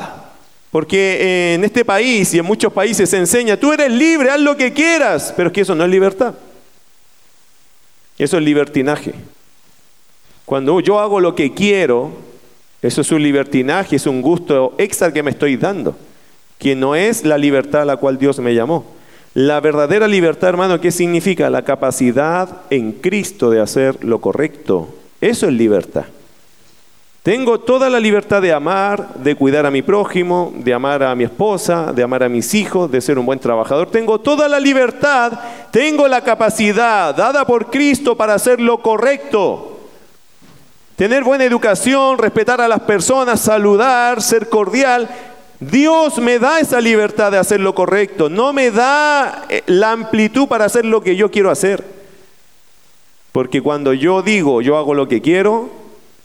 [0.71, 4.57] Porque en este país y en muchos países se enseña, tú eres libre, haz lo
[4.57, 5.35] que quieras.
[5.37, 6.35] Pero es que eso no es libertad.
[8.17, 9.15] Eso es libertinaje.
[10.45, 12.13] Cuando yo hago lo que quiero,
[12.83, 15.97] eso es un libertinaje, es un gusto extra que me estoy dando,
[16.59, 18.85] que no es la libertad a la cual Dios me llamó.
[19.35, 21.51] La verdadera libertad, hermano, ¿qué significa?
[21.51, 24.89] La capacidad en Cristo de hacer lo correcto.
[25.21, 26.07] Eso es libertad.
[27.23, 31.25] Tengo toda la libertad de amar, de cuidar a mi prójimo, de amar a mi
[31.25, 33.91] esposa, de amar a mis hijos, de ser un buen trabajador.
[33.91, 35.39] Tengo toda la libertad,
[35.71, 39.70] tengo la capacidad dada por Cristo para hacer lo correcto
[41.01, 45.09] tener buena educación, respetar a las personas, saludar, ser cordial.
[45.59, 50.47] Dios me da esa libertad de hacer lo correcto, no me da eh, la amplitud
[50.47, 51.83] para hacer lo que yo quiero hacer.
[53.33, 55.71] Porque cuando yo digo yo hago lo que quiero,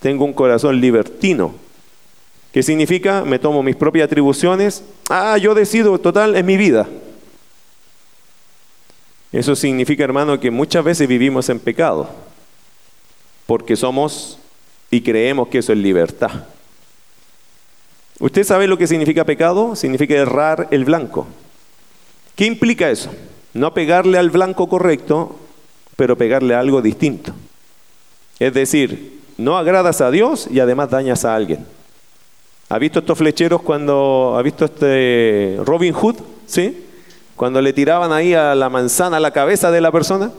[0.02, 1.56] tengo un corazón libertino.
[2.52, 3.24] ¿Qué significa?
[3.24, 4.84] Me tomo mis propias atribuciones.
[5.10, 6.86] Ah, yo decido, total, es mi vida.
[9.32, 12.10] Eso significa, hermano, que muchas veces vivimos en pecado.
[13.46, 14.40] Porque somos
[14.96, 16.32] y creemos que eso es libertad.
[18.18, 19.76] ¿Usted sabe lo que significa pecado?
[19.76, 21.28] Significa errar el blanco.
[22.34, 23.12] ¿Qué implica eso?
[23.54, 25.36] No pegarle al blanco correcto,
[25.98, 27.34] pero pegarle a algo distinto.
[28.40, 31.66] Es decir, no agradas a Dios y además dañas a alguien.
[32.70, 36.16] ¿Ha visto estos flecheros cuando ha visto este Robin Hood?
[36.46, 36.86] ¿Sí?
[37.36, 40.32] Cuando le tiraban ahí a la manzana a la cabeza de la persona.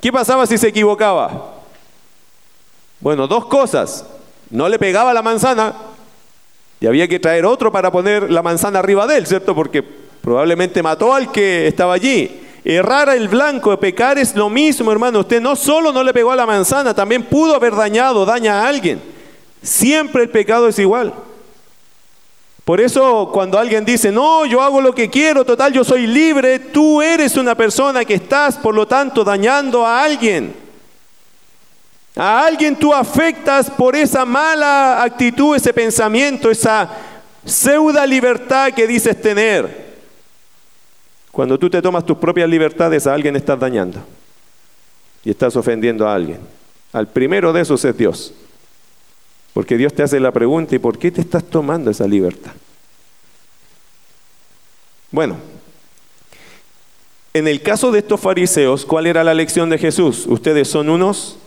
[0.00, 1.55] ¿Qué pasaba si se equivocaba?
[3.00, 4.04] Bueno, dos cosas.
[4.50, 5.74] No le pegaba la manzana
[6.80, 9.54] y había que traer otro para poner la manzana arriba de él, ¿cierto?
[9.54, 12.42] Porque probablemente mató al que estaba allí.
[12.64, 15.20] Errar el blanco, pecar es lo mismo, hermano.
[15.20, 18.68] Usted no solo no le pegó a la manzana, también pudo haber dañado, daña a
[18.68, 19.00] alguien.
[19.62, 21.14] Siempre el pecado es igual.
[22.64, 26.58] Por eso cuando alguien dice, no, yo hago lo que quiero, total, yo soy libre,
[26.58, 30.65] tú eres una persona que estás, por lo tanto, dañando a alguien.
[32.16, 36.90] A alguien tú afectas por esa mala actitud, ese pensamiento, esa
[37.44, 39.86] pseudo libertad que dices tener.
[41.30, 44.02] Cuando tú te tomas tus propias libertades, a alguien estás dañando
[45.22, 46.40] y estás ofendiendo a alguien.
[46.92, 48.32] al primero de esos es Dios.
[49.52, 52.52] Porque Dios te hace la pregunta, ¿y por qué te estás tomando esa libertad?
[55.10, 55.36] Bueno,
[57.34, 60.24] en el caso de estos fariseos, ¿cuál era la lección de Jesús?
[60.26, 61.38] Ustedes son unos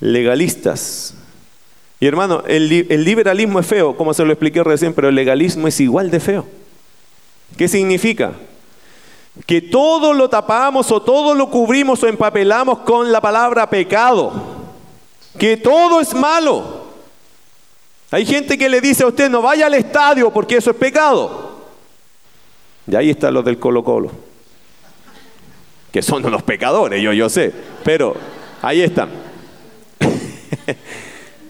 [0.00, 1.14] legalistas.
[1.98, 5.80] Y hermano, el, liberalismo es feo, como se lo expliqué recién, pero el legalismo es
[5.80, 6.46] igual de feo.
[7.56, 8.32] ¿Qué significa?
[9.46, 14.32] Que todo lo tapamos o todo lo cubrimos o empapelamos con la palabra pecado.
[15.38, 16.84] Que todo es malo.
[18.10, 21.56] Hay gente que le dice a usted no vaya al estadio porque eso es pecado.
[22.86, 24.10] Y ahí están los del Colo Colo.
[25.90, 27.52] Que son unos pecadores, yo, yo sé.
[27.82, 28.14] Pero
[28.62, 29.08] ahí están.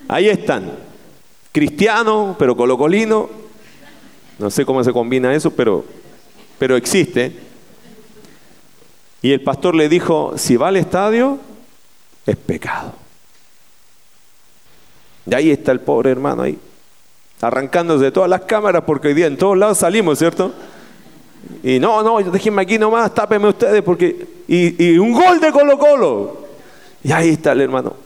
[0.09, 0.73] Ahí están.
[1.53, 3.29] Cristiano, pero colocolino.
[4.39, 5.85] No sé cómo se combina eso, pero,
[6.59, 7.33] pero existe.
[9.23, 11.39] Y el pastor le dijo, si va al estadio,
[12.27, 12.93] es pecado.
[15.29, 16.59] Y ahí está el pobre hermano ahí,
[17.41, 20.53] arrancándose de todas las cámaras, porque hoy día en todos lados salimos, ¿cierto?
[21.63, 24.37] Y no, no, déjenme aquí nomás, tápenme ustedes, porque...
[24.49, 26.47] Y, un gol de Colo Colo.
[27.03, 27.97] Y ahí está el hermano.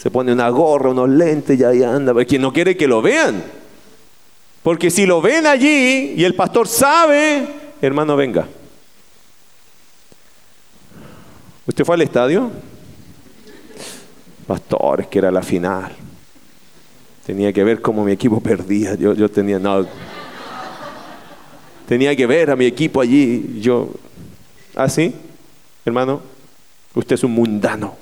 [0.00, 2.14] Se pone una gorra, unos lentes y ahí anda.
[2.14, 3.44] Porque no quiere que lo vean.
[4.62, 7.46] Porque si lo ven allí y el pastor sabe,
[7.82, 8.48] hermano, venga.
[11.66, 12.50] ¿Usted fue al estadio?
[14.46, 15.92] Pastor, es que era la final.
[17.26, 18.94] Tenía que ver cómo mi equipo perdía.
[18.94, 19.86] Yo, yo tenía, no.
[21.86, 23.60] Tenía que ver a mi equipo allí.
[23.60, 23.90] Yo,
[24.74, 25.14] ¿así?
[25.14, 25.20] ¿Ah,
[25.84, 26.22] hermano,
[26.94, 27.96] usted es un mundano.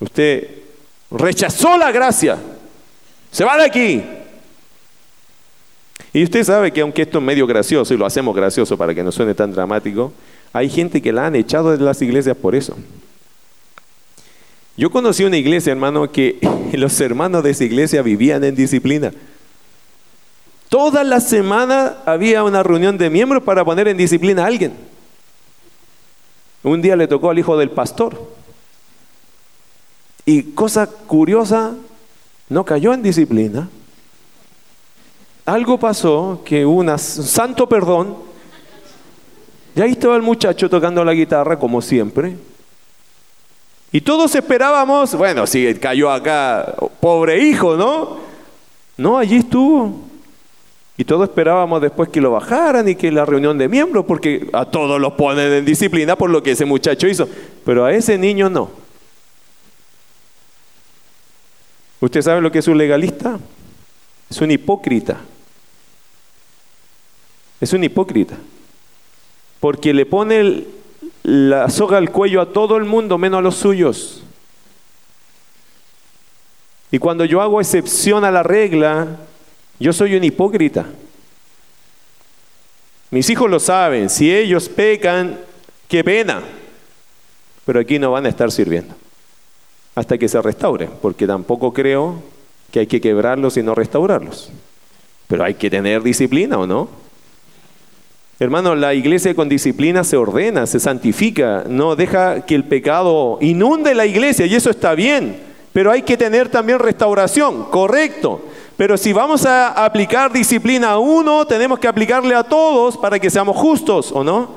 [0.00, 0.48] Usted
[1.10, 2.38] rechazó la gracia.
[3.30, 4.02] Se va de aquí.
[6.12, 9.02] Y usted sabe que aunque esto es medio gracioso, y lo hacemos gracioso para que
[9.02, 10.12] no suene tan dramático,
[10.52, 12.76] hay gente que la han echado de las iglesias por eso.
[14.76, 16.38] Yo conocí una iglesia, hermano, que
[16.72, 19.12] los hermanos de esa iglesia vivían en disciplina.
[20.68, 24.72] Toda la semana había una reunión de miembros para poner en disciplina a alguien.
[26.62, 28.37] Un día le tocó al hijo del pastor.
[30.28, 31.72] Y cosa curiosa,
[32.50, 33.66] no cayó en disciplina.
[35.46, 38.14] Algo pasó que un santo perdón.
[39.74, 42.36] Y ahí estaba el muchacho tocando la guitarra como siempre.
[43.90, 48.18] Y todos esperábamos, bueno, si cayó acá, pobre hijo, ¿no?
[48.98, 49.98] No, allí estuvo.
[50.98, 54.66] Y todos esperábamos después que lo bajaran y que la reunión de miembros, porque a
[54.66, 57.26] todos los ponen en disciplina por lo que ese muchacho hizo.
[57.64, 58.87] Pero a ese niño no.
[62.00, 63.38] ¿Usted sabe lo que es un legalista?
[64.30, 65.18] Es un hipócrita.
[67.60, 68.36] Es un hipócrita.
[69.58, 70.64] Porque le pone
[71.24, 74.22] la soga al cuello a todo el mundo menos a los suyos.
[76.90, 79.18] Y cuando yo hago excepción a la regla,
[79.80, 80.86] yo soy un hipócrita.
[83.10, 85.38] Mis hijos lo saben, si ellos pecan,
[85.88, 86.42] qué pena.
[87.66, 88.94] Pero aquí no van a estar sirviendo
[89.98, 92.22] hasta que se restaure, porque tampoco creo
[92.70, 94.50] que hay que quebrarlos y no restaurarlos.
[95.26, 96.88] Pero hay que tener disciplina o no.
[98.38, 103.96] Hermano, la iglesia con disciplina se ordena, se santifica, no deja que el pecado inunde
[103.96, 105.40] la iglesia y eso está bien,
[105.72, 108.40] pero hay que tener también restauración, correcto.
[108.76, 113.30] Pero si vamos a aplicar disciplina a uno, tenemos que aplicarle a todos para que
[113.30, 114.50] seamos justos, ¿o no?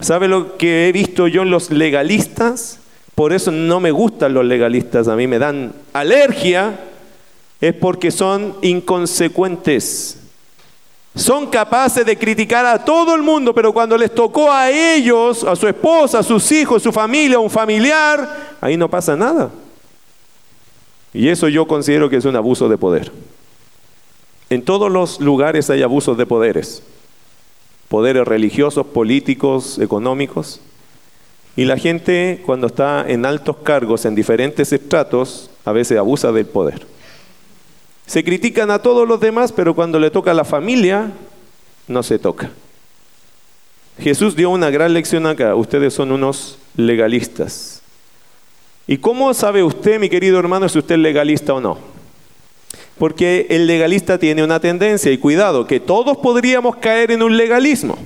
[0.00, 2.80] ¿Sabe lo que he visto yo en los legalistas?
[3.14, 6.78] Por eso no me gustan los legalistas, a mí me dan alergia,
[7.60, 10.18] es porque son inconsecuentes.
[11.14, 15.54] Son capaces de criticar a todo el mundo, pero cuando les tocó a ellos, a
[15.54, 19.50] su esposa, a sus hijos, su familia, a un familiar, ahí no pasa nada.
[21.12, 23.12] Y eso yo considero que es un abuso de poder.
[24.48, 26.82] En todos los lugares hay abusos de poderes.
[27.88, 30.60] Poderes religiosos, políticos, económicos.
[31.56, 36.46] Y la gente cuando está en altos cargos, en diferentes estratos, a veces abusa del
[36.46, 36.86] poder.
[38.06, 41.12] Se critican a todos los demás, pero cuando le toca a la familia,
[41.88, 42.50] no se toca.
[43.98, 45.54] Jesús dio una gran lección acá.
[45.54, 47.82] Ustedes son unos legalistas.
[48.86, 51.78] ¿Y cómo sabe usted, mi querido hermano, si usted es legalista o no?
[52.98, 57.96] Porque el legalista tiene una tendencia, y cuidado, que todos podríamos caer en un legalismo.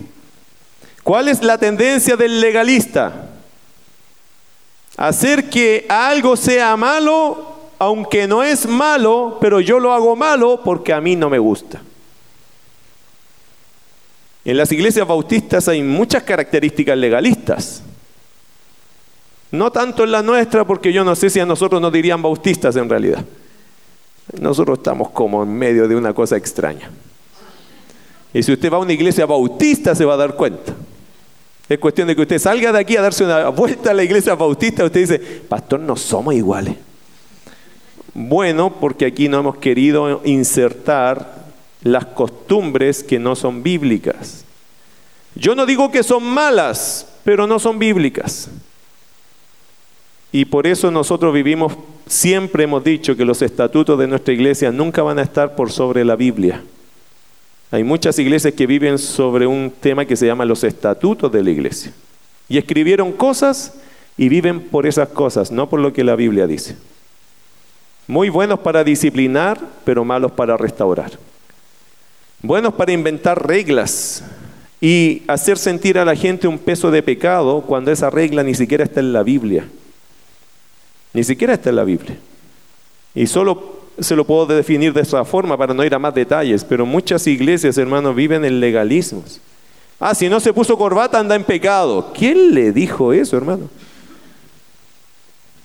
[1.03, 3.26] ¿Cuál es la tendencia del legalista?
[4.97, 10.93] Hacer que algo sea malo, aunque no es malo, pero yo lo hago malo porque
[10.93, 11.83] a mí no me gusta.
[14.45, 17.83] En las iglesias bautistas hay muchas características legalistas.
[19.51, 22.77] No tanto en la nuestra, porque yo no sé si a nosotros nos dirían bautistas
[22.77, 23.25] en realidad.
[24.41, 26.91] Nosotros estamos como en medio de una cosa extraña.
[28.33, 30.75] Y si usted va a una iglesia bautista se va a dar cuenta.
[31.69, 34.35] Es cuestión de que usted salga de aquí a darse una vuelta a la iglesia
[34.35, 34.85] bautista.
[34.85, 36.77] Usted dice, pastor, no somos iguales.
[38.15, 41.45] Bueno, porque aquí no hemos querido insertar
[41.83, 44.45] las costumbres que no son bíblicas.
[45.35, 48.49] Yo no digo que son malas, pero no son bíblicas.
[50.33, 51.75] Y por eso nosotros vivimos,
[52.07, 56.05] siempre hemos dicho que los estatutos de nuestra iglesia nunca van a estar por sobre
[56.05, 56.63] la Biblia.
[57.71, 61.51] Hay muchas iglesias que viven sobre un tema que se llama los estatutos de la
[61.51, 61.93] iglesia.
[62.49, 63.75] Y escribieron cosas
[64.17, 66.77] y viven por esas cosas, no por lo que la Biblia dice.
[68.07, 71.19] Muy buenos para disciplinar, pero malos para restaurar
[72.47, 74.23] buenos para inventar reglas
[74.81, 78.85] y hacer sentir a la gente un peso de pecado cuando esa regla ni siquiera
[78.85, 79.67] está en la Biblia.
[81.13, 82.17] Ni siquiera está en la Biblia.
[83.15, 86.65] Y solo se lo puedo definir de esa forma para no ir a más detalles,
[86.65, 89.41] pero muchas iglesias, hermanos, viven en legalismos.
[89.99, 92.13] Ah, si no se puso corbata anda en pecado.
[92.15, 93.71] ¿Quién le dijo eso, hermano?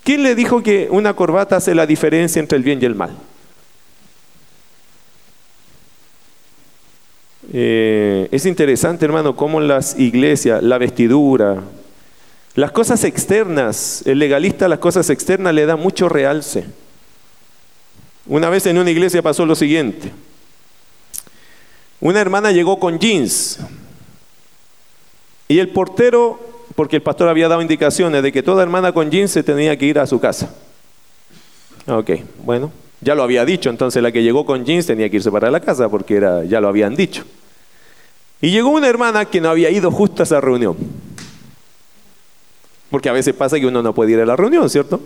[0.04, 3.12] ¿Quién le dijo que una corbata hace la diferencia entre el bien y el mal?
[7.54, 11.62] Eh, es interesante, hermano, cómo las iglesias, la vestidura,
[12.56, 16.66] las cosas externas, el legalista las cosas externas le da mucho realce.
[18.26, 20.12] Una vez en una iglesia pasó lo siguiente.
[22.00, 23.60] Una hermana llegó con jeans
[25.48, 26.40] y el portero,
[26.76, 29.86] porque el pastor había dado indicaciones de que toda hermana con jeans se tenía que
[29.86, 30.54] ir a su casa.
[31.88, 32.12] Ok,
[32.44, 35.52] bueno, ya lo había dicho, entonces la que llegó con jeans tenía que irse para
[35.52, 37.24] la casa porque era, ya lo habían dicho.
[38.42, 40.76] Y llegó una hermana que no había ido justo a esa reunión.
[42.90, 45.02] Porque a veces pasa que uno no puede ir a la reunión, ¿cierto?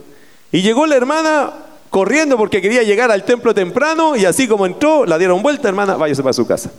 [0.52, 1.54] Y llegó la hermana
[1.90, 5.96] corriendo porque quería llegar al templo temprano y así como entró, la dieron vuelta, hermana,
[5.96, 6.72] váyase para su casa.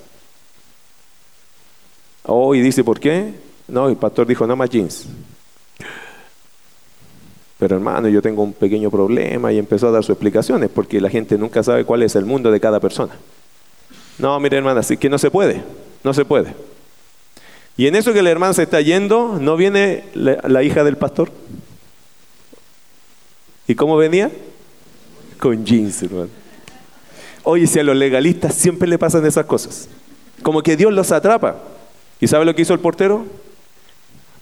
[2.25, 3.35] Oh, y dice, ¿por qué?
[3.69, 5.07] No, el pastor dijo, no más jeans.
[7.59, 11.09] Pero hermano, yo tengo un pequeño problema y empezó a dar sus explicaciones porque la
[11.09, 13.15] gente nunca sabe cuál es el mundo de cada persona.
[14.19, 15.63] No, mire hermana, así que no se puede.
[16.05, 16.55] No se puede.
[17.77, 21.31] Y en eso que el hermano se está yendo, ¿no viene la, hija del pastor?
[23.67, 24.31] ¿Y cómo venía?
[25.39, 26.29] Con jeans, hermano.
[27.43, 29.89] Oye, si a los legalistas siempre le pasan esas cosas.
[30.43, 31.57] Como que Dios los atrapa.
[32.21, 33.25] ¿Y sabe lo que hizo el portero?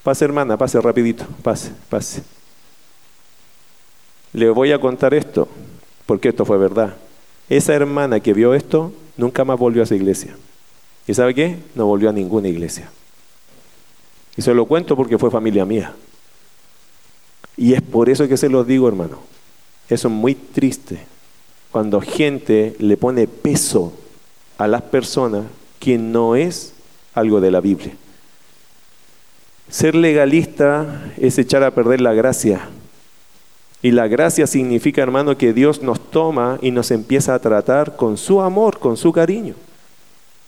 [0.03, 2.23] Pase, hermana, pase rapidito, pase, pase.
[4.33, 5.47] Le voy a contar esto,
[6.05, 6.95] porque esto fue verdad.
[7.49, 10.35] Esa hermana que vio esto nunca más volvió a esa iglesia.
[11.07, 11.57] ¿Y sabe qué?
[11.75, 12.89] No volvió a ninguna iglesia.
[14.35, 15.93] Y se lo cuento porque fue familia mía.
[17.57, 19.19] Y es por eso que se los digo, hermano.
[19.89, 20.99] Eso es muy triste.
[21.71, 23.93] Cuando gente le pone peso
[24.57, 25.45] a las personas
[25.79, 26.73] que no es
[27.13, 27.93] algo de la Biblia.
[29.69, 32.69] Ser legalista es echar a perder la gracia.
[33.81, 38.17] Y la gracia significa, hermano, que Dios nos toma y nos empieza a tratar con
[38.17, 39.55] su amor, con su cariño.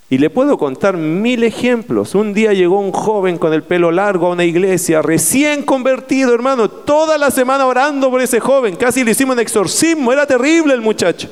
[0.09, 2.15] Y le puedo contar mil ejemplos.
[2.15, 6.69] Un día llegó un joven con el pelo largo a una iglesia, recién convertido, hermano,
[6.69, 8.77] toda la semana orando por ese joven.
[8.77, 11.29] Casi le hicimos un exorcismo, era terrible el muchacho.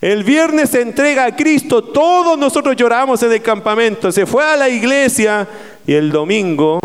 [0.00, 4.10] El viernes se entrega a Cristo, todos nosotros lloramos en el campamento.
[4.10, 5.48] Se fue a la iglesia
[5.86, 6.80] y el domingo,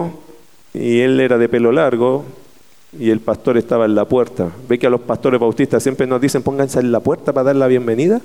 [0.76, 2.24] y él era de pelo largo,
[2.98, 4.50] y el pastor estaba en la puerta.
[4.68, 7.56] ¿Ve que a los pastores bautistas siempre nos dicen pónganse en la puerta para dar
[7.56, 8.22] la bienvenida?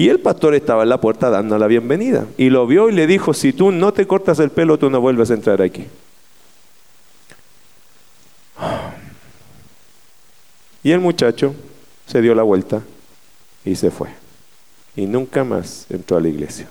[0.00, 2.24] Y el pastor estaba en la puerta dando la bienvenida.
[2.38, 4.98] Y lo vio y le dijo, si tú no te cortas el pelo, tú no
[4.98, 5.84] vuelves a entrar aquí.
[10.82, 11.54] Y el muchacho
[12.06, 12.80] se dio la vuelta
[13.62, 14.08] y se fue.
[14.96, 16.66] Y nunca más entró a la iglesia.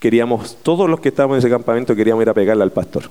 [0.00, 3.10] Queríamos, todos los que estábamos en ese campamento queríamos ir a pegarle al pastor.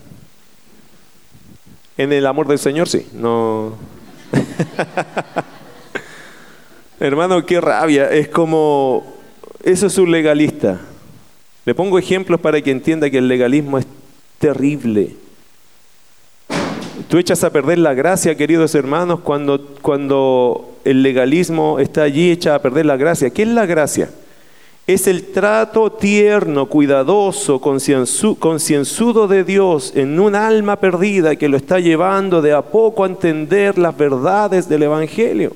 [1.98, 3.08] En el amor del Señor, sí.
[3.14, 3.76] No.
[7.02, 8.12] Hermano, qué rabia.
[8.12, 9.04] Es como,
[9.64, 10.80] eso es un legalista.
[11.66, 13.88] Le pongo ejemplos para que entienda que el legalismo es
[14.38, 15.16] terrible.
[17.08, 22.54] Tú echas a perder la gracia, queridos hermanos, cuando, cuando el legalismo está allí, echa
[22.54, 23.32] a perder la gracia.
[23.32, 24.12] ¿Qué es la gracia?
[24.86, 31.80] Es el trato tierno, cuidadoso, concienzudo de Dios en un alma perdida que lo está
[31.80, 35.54] llevando de a poco a entender las verdades del Evangelio.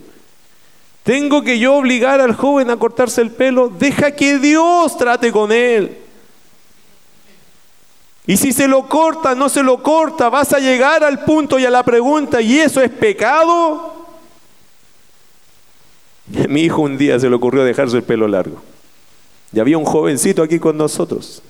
[1.06, 3.70] ¿Tengo que yo obligar al joven a cortarse el pelo?
[3.70, 6.00] Deja que Dios trate con él.
[8.26, 11.66] Y si se lo corta, no se lo corta, vas a llegar al punto y
[11.66, 14.08] a la pregunta, ¿y eso es pecado?
[16.44, 18.64] A mi hijo un día se le ocurrió dejarse el pelo largo.
[19.54, 21.44] Y había un jovencito aquí con nosotros.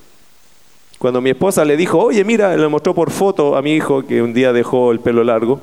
[0.99, 4.21] Cuando mi esposa le dijo, oye, mira, le mostró por foto a mi hijo que
[4.21, 5.61] un día dejó el pelo largo,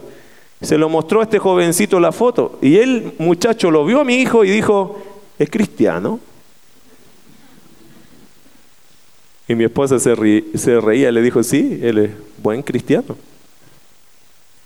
[0.62, 2.58] se lo mostró a este jovencito la foto.
[2.62, 5.02] Y él, muchacho, lo vio a mi hijo y dijo,
[5.38, 6.20] es cristiano.
[9.48, 12.10] Y mi esposa se, reía y le dijo, sí, él es
[12.42, 13.16] buen cristiano.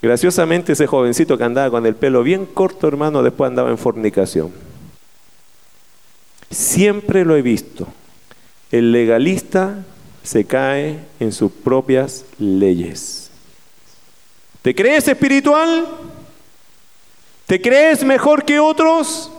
[0.02, 4.52] Graciosamente ese jovencito que andaba con el pelo bien corto, hermano, después andaba en fornicación.
[6.50, 7.88] Siempre lo he visto.
[8.70, 9.84] El legalista
[10.22, 13.25] se cae en sus propias leyes.
[14.66, 15.86] ¿Te crees espiritual?
[17.46, 19.30] ¿Te crees mejor que otros?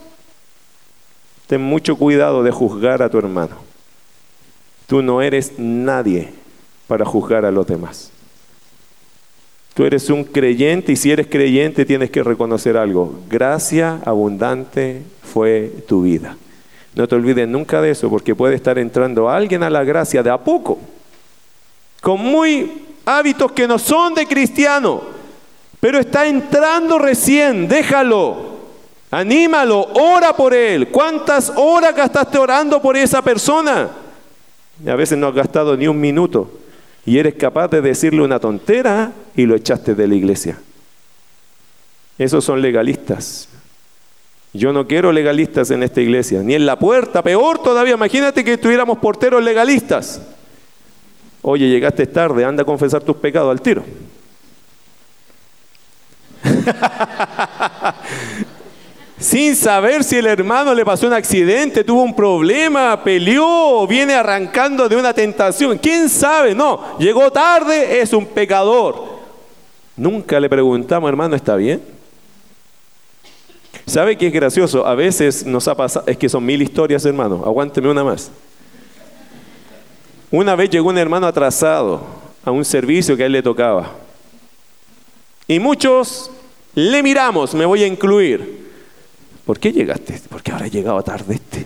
[1.47, 3.57] Ten mucho cuidado de juzgar a tu hermano.
[4.85, 6.29] Tú no eres nadie
[6.87, 8.09] para juzgar a los demás.
[9.73, 13.19] Tú eres un creyente y si eres creyente tienes que reconocer algo.
[13.29, 16.37] Gracia abundante fue tu vida.
[16.95, 20.29] No te olvides nunca de eso porque puede estar entrando alguien a la gracia de
[20.29, 20.79] a poco,
[21.99, 25.16] con muy hábitos que no son de cristiano,
[25.79, 28.57] pero está entrando recién, déjalo.
[29.11, 30.89] Anímalo, ora por él.
[30.89, 33.89] ¿Cuántas horas gastaste orando por esa persona?
[34.85, 36.51] a veces no has gastado ni un minuto
[37.03, 40.59] y eres capaz de decirle una tontera y lo echaste de la iglesia.
[42.17, 43.47] Esos son legalistas.
[44.53, 48.57] Yo no quiero legalistas en esta iglesia, ni en la puerta, peor todavía, imagínate que
[48.57, 50.21] tuviéramos porteros legalistas.
[51.41, 53.83] Oye, llegaste tarde, anda a confesar tus pecados al tiro.
[59.19, 64.87] sin saber si el hermano le pasó un accidente, tuvo un problema, peleó, viene arrancando
[64.87, 65.77] de una tentación.
[65.77, 66.53] ¿Quién sabe?
[66.53, 69.17] No, llegó tarde, es un pecador.
[69.95, 71.81] Nunca le preguntamos, hermano, ¿está bien?
[73.87, 74.85] ¿Sabe qué es gracioso?
[74.85, 78.29] A veces nos ha pasado, es que son mil historias, hermano, aguánteme una más.
[80.29, 82.01] Una vez llegó un hermano atrasado
[82.43, 83.91] a un servicio que a él le tocaba.
[85.47, 86.29] Y muchos
[86.77, 88.67] le miramos, me voy a incluir.
[89.43, 90.21] ¿por qué llegaste?
[90.29, 91.65] Porque ahora he llegado tarde este.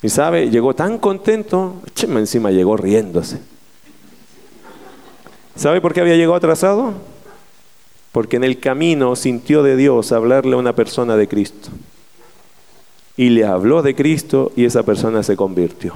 [0.00, 3.40] Y sabe, llegó tan contento, encima llegó riéndose.
[5.56, 6.92] ¿Sabe por qué había llegado atrasado?
[8.12, 11.70] Porque en el camino sintió de Dios hablarle a una persona de Cristo.
[13.16, 15.94] Y le habló de Cristo y esa persona se convirtió.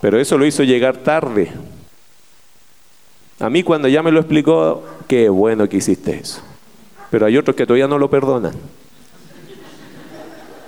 [0.00, 1.52] Pero eso lo hizo llegar tarde.
[3.42, 6.40] A mí cuando ya me lo explicó, qué bueno que hiciste eso.
[7.10, 8.54] Pero hay otros que todavía no lo perdonan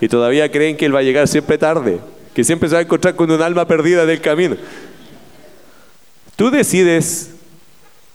[0.00, 1.98] y todavía creen que Él va a llegar siempre tarde,
[2.34, 4.56] que siempre se va a encontrar con un alma perdida del camino.
[6.36, 7.30] Tú decides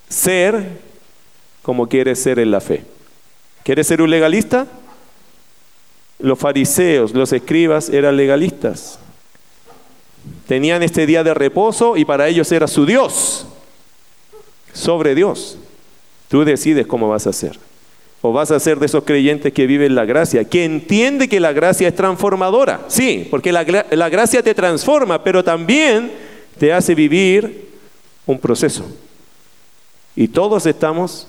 [0.07, 0.67] ser
[1.63, 2.83] como quieres ser en la fe.
[3.63, 4.67] ¿Quieres ser un legalista?
[6.19, 8.99] Los fariseos, los escribas eran legalistas.
[10.47, 13.47] Tenían este día de reposo y para ellos era su Dios,
[14.73, 15.57] sobre Dios.
[16.27, 17.59] Tú decides cómo vas a ser.
[18.21, 20.43] ¿O vas a ser de esos creyentes que viven la gracia?
[20.43, 22.81] Que entiende que la gracia es transformadora.
[22.87, 26.11] Sí, porque la, la, gracia te transforma, pero también
[26.57, 27.69] te hace vivir
[28.25, 28.85] un proceso.
[30.15, 31.27] Y todos estamos,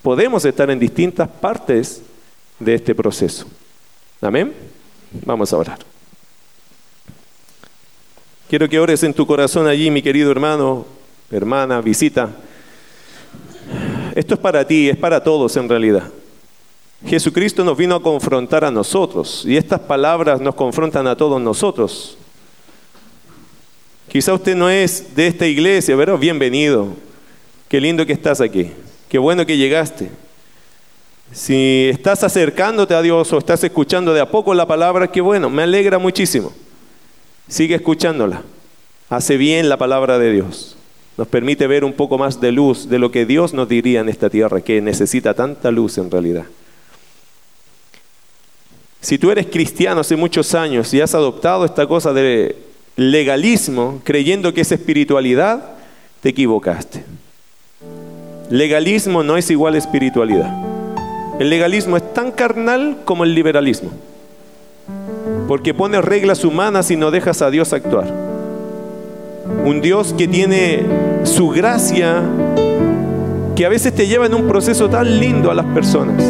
[0.00, 2.00] podemos estar en distintas partes
[2.58, 3.46] de este proceso.
[4.22, 4.54] Amén.
[5.24, 5.78] Vamos a orar.
[8.48, 10.86] Quiero que ores en tu corazón allí, mi querido hermano,
[11.30, 12.30] hermana, visita.
[14.16, 16.04] Esto es para ti, es para todos en realidad.
[17.04, 22.16] Jesucristo nos vino a confrontar a nosotros y estas palabras nos confrontan a todos nosotros.
[24.08, 26.96] Quizá usted no es de esta iglesia, pero bienvenido.
[27.68, 28.70] Qué lindo que estás aquí.
[29.10, 30.10] Qué bueno que llegaste.
[31.30, 35.50] Si estás acercándote a Dios o estás escuchando de a poco la palabra, qué bueno,
[35.50, 36.54] me alegra muchísimo.
[37.48, 38.40] Sigue escuchándola.
[39.10, 40.75] Hace bien la palabra de Dios
[41.16, 44.08] nos permite ver un poco más de luz de lo que Dios nos diría en
[44.08, 46.44] esta tierra, que necesita tanta luz en realidad.
[49.00, 52.56] Si tú eres cristiano hace muchos años y has adoptado esta cosa de
[52.96, 55.76] legalismo, creyendo que es espiritualidad,
[56.20, 57.04] te equivocaste.
[58.50, 60.52] Legalismo no es igual a espiritualidad.
[61.38, 63.90] El legalismo es tan carnal como el liberalismo,
[65.46, 68.25] porque pone reglas humanas y no dejas a Dios actuar.
[69.64, 70.84] Un Dios que tiene
[71.24, 72.22] su gracia,
[73.54, 76.22] que a veces te lleva en un proceso tan lindo a las personas.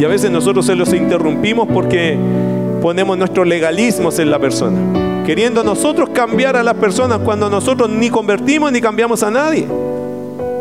[0.00, 2.18] Y a veces nosotros se los interrumpimos porque
[2.82, 8.10] ponemos nuestros legalismos en la persona, queriendo nosotros cambiar a las personas cuando nosotros ni
[8.10, 9.66] convertimos ni cambiamos a nadie.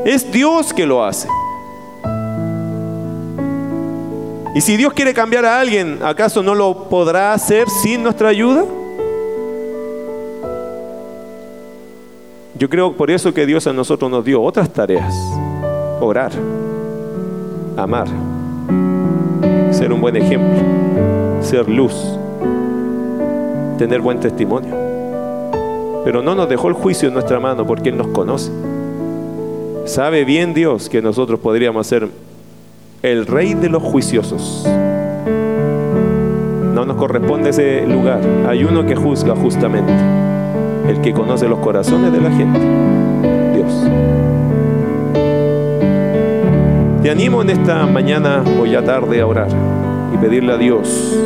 [0.06, 1.28] Es Dios que lo hace.
[4.56, 8.64] Y si Dios quiere cambiar a alguien, ¿acaso no lo podrá hacer sin nuestra ayuda?
[12.58, 15.14] Yo creo por eso que Dios a nosotros nos dio otras tareas.
[16.00, 16.32] Orar,
[17.76, 18.08] amar,
[19.72, 20.62] ser un buen ejemplo,
[21.42, 21.94] ser luz,
[23.78, 24.74] tener buen testimonio.
[26.06, 28.52] Pero no nos dejó el juicio en nuestra mano porque Él nos conoce.
[29.86, 32.08] Sabe bien Dios que nosotros podríamos ser
[33.02, 34.66] el rey de los juiciosos.
[36.74, 38.22] No nos corresponde ese lugar.
[38.48, 39.92] Hay uno que juzga justamente,
[40.88, 42.60] el que conoce los corazones de la gente,
[43.54, 43.74] Dios.
[47.04, 49.50] Te animo en esta mañana o ya tarde a orar
[50.14, 51.18] y pedirle a Dios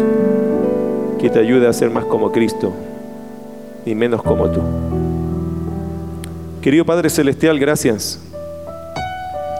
[1.19, 2.73] que te ayude a ser más como Cristo
[3.85, 4.61] y menos como tú.
[6.61, 8.19] Querido Padre Celestial, gracias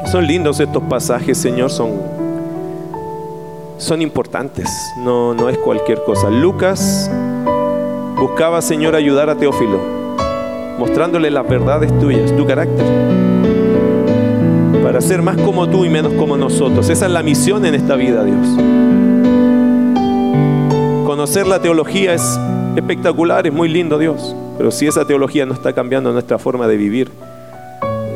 [0.06, 1.92] son lindos estos pasajes, Señor, son,
[3.78, 6.30] son importantes, no, no es cualquier cosa.
[6.30, 7.12] Lucas
[8.20, 9.80] buscaba, Señor, ayudar a Teófilo,
[10.78, 12.86] mostrándole las verdades tuyas, tu carácter,
[14.84, 16.90] para ser más como tú y menos como nosotros.
[16.90, 18.48] Esa es la misión en esta vida, Dios.
[21.06, 22.40] Conocer la teología es
[22.76, 26.78] espectacular, es muy lindo, Dios, pero si esa teología no está cambiando nuestra forma de
[26.78, 27.12] vivir,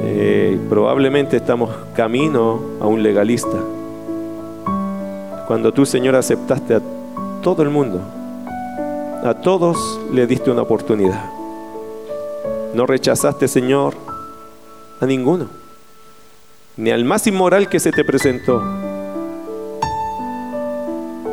[0.03, 3.57] eh, probablemente estamos camino a un legalista.
[5.47, 6.81] Cuando tú, Señor, aceptaste a
[7.41, 8.01] todo el mundo,
[9.23, 11.31] a todos le diste una oportunidad.
[12.73, 13.95] No rechazaste, Señor,
[14.99, 15.47] a ninguno,
[16.75, 18.61] ni al más inmoral que se te presentó.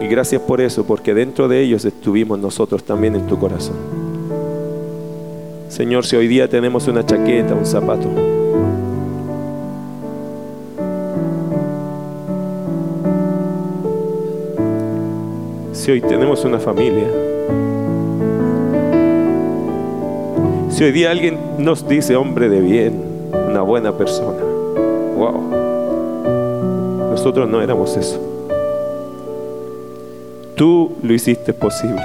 [0.00, 3.76] Y gracias por eso, porque dentro de ellos estuvimos nosotros también en tu corazón.
[5.68, 8.08] Señor, si hoy día tenemos una chaqueta, un zapato,
[15.72, 17.29] si hoy tenemos una familia,
[20.80, 23.02] si hoy día alguien nos dice hombre de bien,
[23.50, 24.42] una buena persona,
[25.14, 25.50] wow,
[27.10, 28.18] nosotros no éramos eso.
[30.54, 32.00] Tú lo hiciste posible.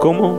[0.00, 0.38] ¿Cómo?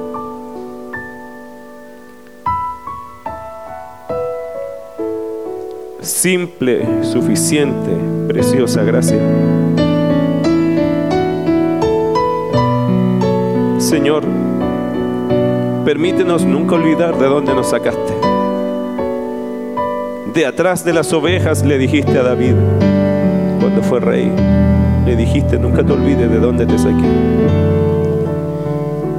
[5.99, 7.91] Simple, suficiente,
[8.29, 9.19] preciosa gracia.
[13.79, 14.23] Señor,
[15.91, 18.13] permítenos nunca olvidar de dónde nos sacaste.
[20.33, 22.53] De atrás de las ovejas le dijiste a David,
[23.59, 24.31] cuando fue rey,
[25.05, 27.09] le dijiste, nunca te olvides de dónde te saqué.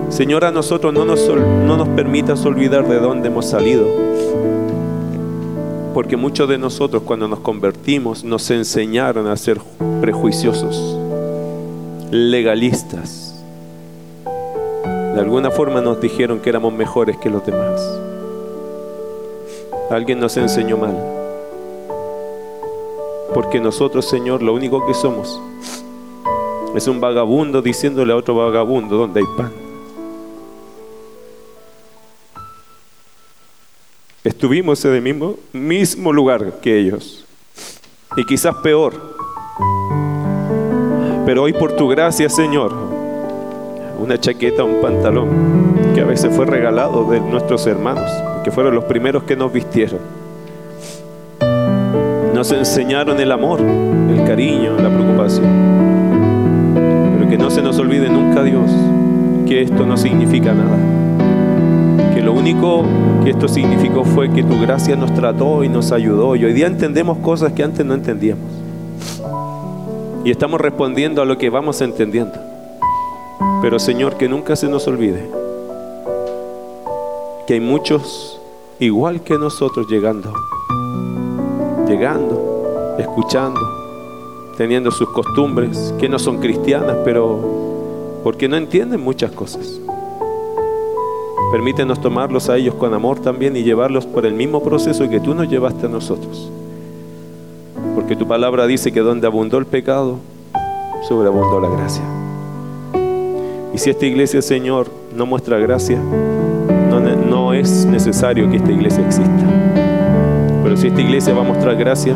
[0.08, 3.86] Señor, a nosotros no nos, no nos permitas olvidar de dónde hemos salido.
[5.92, 9.60] Porque muchos de nosotros cuando nos convertimos nos enseñaron a ser
[10.00, 10.98] prejuiciosos,
[12.10, 13.32] legalistas
[15.14, 17.80] de alguna forma nos dijeron que éramos mejores que los demás.
[19.90, 20.96] Alguien nos enseñó mal.
[23.34, 25.40] Porque nosotros, Señor, lo único que somos
[26.74, 29.52] es un vagabundo diciéndole a otro vagabundo donde hay pan.
[34.24, 37.26] Estuvimos en el mismo, mismo lugar que ellos.
[38.16, 38.94] Y quizás peor.
[41.26, 42.91] Pero hoy por tu gracia, Señor,
[44.03, 45.28] una chaqueta, un pantalón,
[45.94, 48.11] que a veces fue regalado de nuestros hermanos,
[48.42, 50.00] que fueron los primeros que nos vistieron.
[52.34, 55.46] Nos enseñaron el amor, el cariño, la preocupación.
[57.16, 58.70] Pero que no se nos olvide nunca, Dios,
[59.46, 60.76] que esto no significa nada.
[62.12, 62.84] Que lo único
[63.22, 66.34] que esto significó fue que tu gracia nos trató y nos ayudó.
[66.34, 68.50] Y hoy día entendemos cosas que antes no entendíamos.
[70.24, 72.51] Y estamos respondiendo a lo que vamos entendiendo.
[73.61, 75.30] Pero Señor, que nunca se nos olvide
[77.47, 78.40] que hay muchos
[78.78, 80.32] igual que nosotros llegando,
[81.86, 83.61] llegando, escuchando,
[84.57, 87.40] teniendo sus costumbres, que no son cristianas, pero
[88.22, 89.80] porque no entienden muchas cosas.
[91.51, 95.34] Permítenos tomarlos a ellos con amor también y llevarlos por el mismo proceso que tú
[95.34, 96.51] nos llevaste a nosotros.
[97.95, 100.18] Porque tu palabra dice que donde abundó el pecado,
[101.07, 102.21] sobreabundó la gracia.
[103.74, 105.98] Y si esta iglesia, Señor, no muestra gracia,
[107.30, 109.44] no, es necesario que esta iglesia exista.
[110.62, 112.14] Pero si esta iglesia va a mostrar gracia,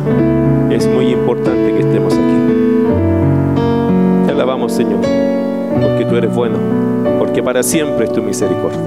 [0.70, 2.22] es muy importante que estemos aquí.
[4.40, 5.00] amamos, Señor,
[5.80, 6.56] porque tú eres bueno,
[7.18, 8.80] porque para siempre es tu misericordia.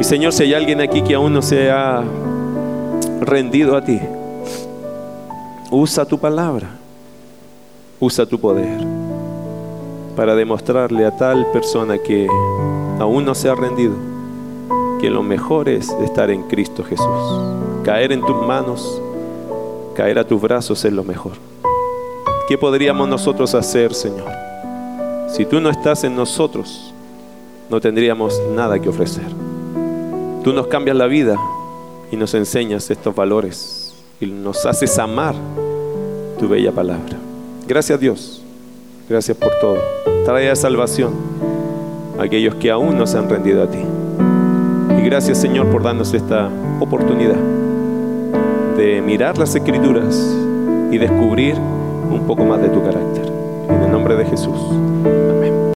[0.00, 2.02] Y Señor, si hay alguien aquí que aún no se ha
[3.20, 4.00] rendido a ti,
[5.70, 6.70] usa tu palabra,
[8.00, 9.01] usa tu poder
[10.16, 12.26] para demostrarle a tal persona que
[12.98, 13.94] aún no se ha rendido
[15.02, 17.06] que lo mejor es estar en Cristo Jesús.
[17.82, 19.02] Caer en tus manos,
[19.96, 21.32] caer a tus brazos es lo mejor.
[22.46, 24.30] ¿Qué podríamos nosotros hacer, Señor?
[25.28, 26.94] Si tú no estás en nosotros,
[27.68, 29.26] no tendríamos nada que ofrecer.
[30.44, 31.36] Tú nos cambias la vida
[32.12, 35.34] y nos enseñas estos valores y nos haces amar
[36.38, 37.16] tu bella palabra.
[37.66, 38.41] Gracias Dios,
[39.08, 39.78] gracias por todo.
[40.24, 41.12] Trae salvación
[42.18, 43.78] a aquellos que aún no se han rendido a ti.
[44.98, 46.48] Y gracias Señor por darnos esta
[46.80, 47.36] oportunidad
[48.76, 50.16] de mirar las escrituras
[50.90, 53.30] y descubrir un poco más de tu carácter.
[53.68, 54.58] En el nombre de Jesús.
[55.30, 55.61] Amén.